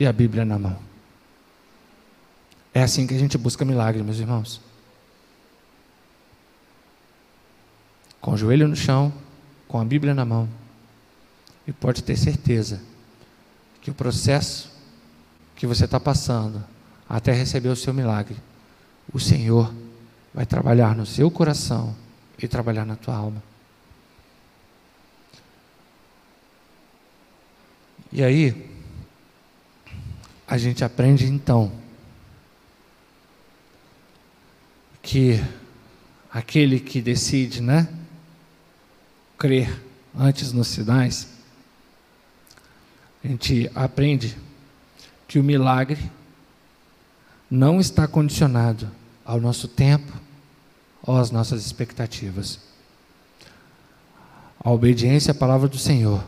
e 0.01 0.07
a 0.07 0.13
Bíblia 0.15 0.47
na 0.47 0.59
mão. 0.59 0.79
É 2.73 2.83
assim 2.83 3.07
que 3.07 3.13
a 3.13 3.19
gente 3.19 3.37
busca 3.37 3.67
milagre, 3.67 4.03
meus 4.03 4.19
irmãos. 4.19 4.67
Com 8.29 8.35
o 8.35 8.37
joelho 8.37 8.69
no 8.69 8.77
chão, 8.77 9.11
com 9.67 9.81
a 9.81 9.85
Bíblia 9.87 10.13
na 10.13 10.23
mão. 10.23 10.47
E 11.67 11.73
pode 11.73 12.05
ter 12.05 12.15
certeza 12.15 12.79
que 13.81 13.91
o 13.91 13.95
processo 13.95 14.71
que 15.57 15.67
você 15.67 15.87
está 15.87 15.99
passando 15.99 16.63
até 17.09 17.33
receber 17.33 17.71
o 17.71 17.77
seu 17.77 17.95
milagre, 17.95 18.37
o 19.11 19.19
Senhor 19.19 19.73
vai 20.35 20.45
trabalhar 20.45 20.95
no 20.95 21.07
seu 21.07 21.31
coração 21.31 21.97
e 22.39 22.47
trabalhar 22.47 22.85
na 22.85 22.97
tua 22.97 23.17
alma. 23.17 23.43
E 28.13 28.23
aí, 28.23 28.71
a 30.47 30.59
gente 30.59 30.85
aprende 30.85 31.25
então 31.25 31.73
que 35.01 35.43
aquele 36.31 36.79
que 36.79 37.01
decide, 37.01 37.63
né? 37.63 37.89
Crer 39.39 39.83
antes 40.19 40.53
nos 40.53 40.67
sinais, 40.69 41.29
a 43.25 43.29
gente 43.29 43.71
aprende 43.75 44.37
que 45.27 45.39
o 45.39 45.45
milagre 45.45 46.11
não 47.51 47.81
está 47.81 48.07
condicionado 48.07 48.91
ao 49.25 49.41
nosso 49.41 49.69
tempo 49.69 50.13
ou 51.03 51.17
às 51.17 51.31
nossas 51.31 51.65
expectativas. 51.65 52.59
A 54.59 54.71
obediência 54.71 55.31
à 55.31 55.35
palavra 55.35 55.69
do 55.69 55.79
Senhor 55.79 56.25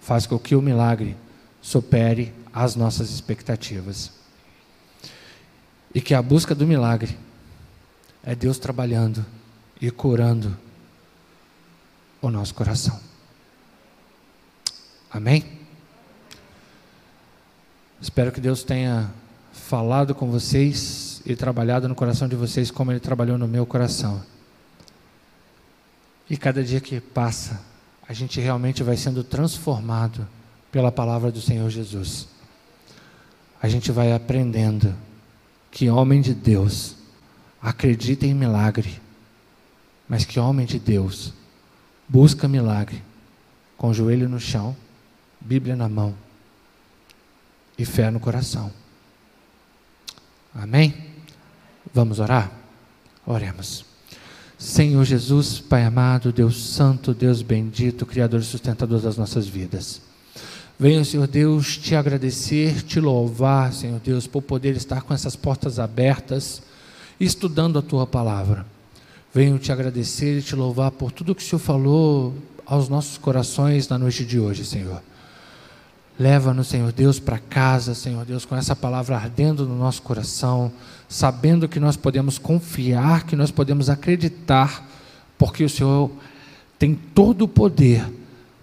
faz 0.00 0.26
com 0.26 0.38
que 0.38 0.56
o 0.56 0.62
milagre 0.62 1.16
supere 1.62 2.32
as 2.52 2.74
nossas 2.74 3.10
expectativas. 3.10 4.12
E 5.94 6.00
que 6.00 6.14
a 6.14 6.22
busca 6.22 6.54
do 6.54 6.66
milagre 6.66 7.16
é 8.22 8.34
Deus 8.34 8.58
trabalhando 8.58 9.24
e 9.80 9.90
curando 9.90 10.56
o 12.20 12.30
nosso 12.30 12.54
coração. 12.54 13.00
Amém? 15.10 15.44
Espero 18.00 18.32
que 18.32 18.40
Deus 18.40 18.62
tenha 18.62 19.10
falado 19.52 20.14
com 20.14 20.30
vocês 20.30 21.20
e 21.26 21.34
trabalhado 21.34 21.88
no 21.88 21.94
coração 21.94 22.28
de 22.28 22.36
vocês 22.36 22.70
como 22.70 22.92
Ele 22.92 23.00
trabalhou 23.00 23.36
no 23.36 23.48
meu 23.48 23.66
coração. 23.66 24.22
E 26.28 26.36
cada 26.36 26.62
dia 26.62 26.80
que 26.80 27.00
passa, 27.00 27.60
a 28.08 28.12
gente 28.12 28.40
realmente 28.40 28.82
vai 28.82 28.96
sendo 28.96 29.24
transformado 29.24 30.26
pela 30.70 30.92
palavra 30.92 31.30
do 31.30 31.40
Senhor 31.40 31.68
Jesus. 31.68 32.28
A 33.60 33.68
gente 33.68 33.90
vai 33.90 34.12
aprendendo 34.12 34.94
que 35.70 35.90
homem 35.90 36.20
de 36.20 36.32
Deus 36.32 36.96
acredita 37.60 38.26
em 38.26 38.34
milagre, 38.34 39.00
mas 40.08 40.24
que 40.24 40.40
homem 40.40 40.64
de 40.64 40.78
Deus 40.78 41.34
busca 42.10 42.48
milagre, 42.48 43.00
com 43.78 43.90
o 43.90 43.94
joelho 43.94 44.28
no 44.28 44.40
chão, 44.40 44.76
Bíblia 45.40 45.76
na 45.76 45.88
mão 45.88 46.14
e 47.78 47.84
fé 47.84 48.10
no 48.10 48.18
coração. 48.18 48.72
Amém? 50.52 50.92
Vamos 51.94 52.18
orar? 52.18 52.50
Oremos. 53.24 53.84
Senhor 54.58 55.04
Jesus, 55.04 55.60
Pai 55.60 55.84
amado, 55.84 56.32
Deus 56.32 56.74
Santo, 56.74 57.14
Deus 57.14 57.42
bendito, 57.42 58.04
Criador 58.04 58.40
e 58.40 58.44
sustentador 58.44 59.00
das 59.00 59.16
nossas 59.16 59.46
vidas. 59.46 60.02
Venho, 60.78 61.04
Senhor 61.04 61.28
Deus, 61.28 61.78
te 61.78 61.94
agradecer, 61.94 62.82
te 62.82 62.98
louvar, 62.98 63.72
Senhor 63.72 64.00
Deus, 64.00 64.26
por 64.26 64.42
poder 64.42 64.76
estar 64.76 65.02
com 65.02 65.14
essas 65.14 65.36
portas 65.36 65.78
abertas, 65.78 66.60
estudando 67.20 67.78
a 67.78 67.82
tua 67.82 68.06
palavra. 68.06 68.66
Venho 69.32 69.60
te 69.60 69.70
agradecer 69.70 70.38
e 70.38 70.42
te 70.42 70.56
louvar 70.56 70.90
por 70.90 71.12
tudo 71.12 71.36
que 71.36 71.42
o 71.42 71.46
Senhor 71.46 71.60
falou 71.60 72.34
aos 72.66 72.88
nossos 72.88 73.16
corações 73.16 73.88
na 73.88 73.96
noite 73.96 74.24
de 74.24 74.40
hoje, 74.40 74.64
Senhor. 74.64 75.00
Leva-nos, 76.18 76.66
Senhor 76.66 76.90
Deus, 76.90 77.20
para 77.20 77.38
casa, 77.38 77.94
Senhor 77.94 78.24
Deus, 78.24 78.44
com 78.44 78.56
essa 78.56 78.74
palavra 78.74 79.16
ardendo 79.16 79.64
no 79.64 79.78
nosso 79.78 80.02
coração, 80.02 80.72
sabendo 81.08 81.68
que 81.68 81.78
nós 81.78 81.96
podemos 81.96 82.38
confiar, 82.38 83.24
que 83.24 83.36
nós 83.36 83.52
podemos 83.52 83.88
acreditar, 83.88 84.84
porque 85.38 85.62
o 85.62 85.70
Senhor 85.70 86.10
tem 86.76 86.94
todo 86.94 87.42
o 87.42 87.48
poder 87.48 88.04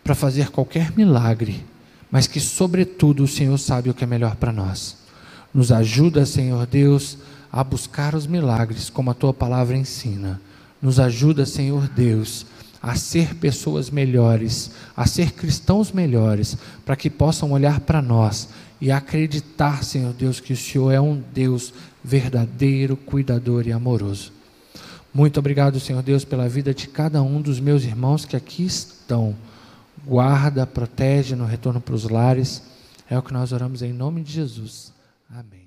para 0.03 0.13
fazer 0.13 0.49
qualquer 0.49 0.91
milagre, 0.97 1.65
mas 2.11 2.27
que, 2.27 2.41
sobretudo, 2.41 3.23
o 3.23 3.27
Senhor 3.27 3.57
sabe 3.57 3.89
o 3.89 3.93
que 3.93 4.03
é 4.03 4.07
melhor 4.07 4.35
para 4.35 4.51
nós. 4.51 4.97
Nos 5.53 5.71
ajuda, 5.71 6.25
Senhor 6.25 6.65
Deus, 6.67 7.17
a 7.49 7.63
buscar 7.63 8.13
os 8.13 8.27
milagres, 8.27 8.89
como 8.89 9.09
a 9.11 9.13
tua 9.13 9.33
palavra 9.33 9.77
ensina. 9.77 10.41
Nos 10.81 10.99
ajuda, 10.99 11.45
Senhor 11.45 11.87
Deus, 11.87 12.45
a 12.81 12.95
ser 12.95 13.35
pessoas 13.35 13.89
melhores, 13.89 14.71
a 14.95 15.05
ser 15.05 15.31
cristãos 15.31 15.91
melhores, 15.91 16.57
para 16.85 16.95
que 16.95 17.09
possam 17.09 17.51
olhar 17.51 17.79
para 17.79 18.01
nós 18.01 18.49
e 18.79 18.91
acreditar, 18.91 19.83
Senhor 19.83 20.13
Deus, 20.13 20.39
que 20.39 20.53
o 20.53 20.57
Senhor 20.57 20.91
é 20.91 21.01
um 21.01 21.21
Deus 21.33 21.73
verdadeiro, 22.03 22.95
cuidador 22.95 23.67
e 23.67 23.71
amoroso. 23.71 24.31
Muito 25.13 25.39
obrigado, 25.39 25.79
Senhor 25.79 26.03
Deus, 26.03 26.23
pela 26.23 26.47
vida 26.47 26.73
de 26.73 26.87
cada 26.87 27.23
um 27.23 27.41
dos 27.41 27.59
meus 27.59 27.83
irmãos 27.83 28.23
que 28.23 28.35
aqui 28.35 28.65
estão. 28.65 29.35
Guarda, 30.05 30.65
protege 30.67 31.35
no 31.35 31.45
retorno 31.45 31.81
para 31.81 31.95
os 31.95 32.03
lares. 32.03 32.61
É 33.09 33.17
o 33.17 33.23
que 33.23 33.33
nós 33.33 33.51
oramos 33.51 33.81
em 33.81 33.91
nome 33.91 34.21
de 34.21 34.31
Jesus. 34.31 34.93
Amém. 35.29 35.66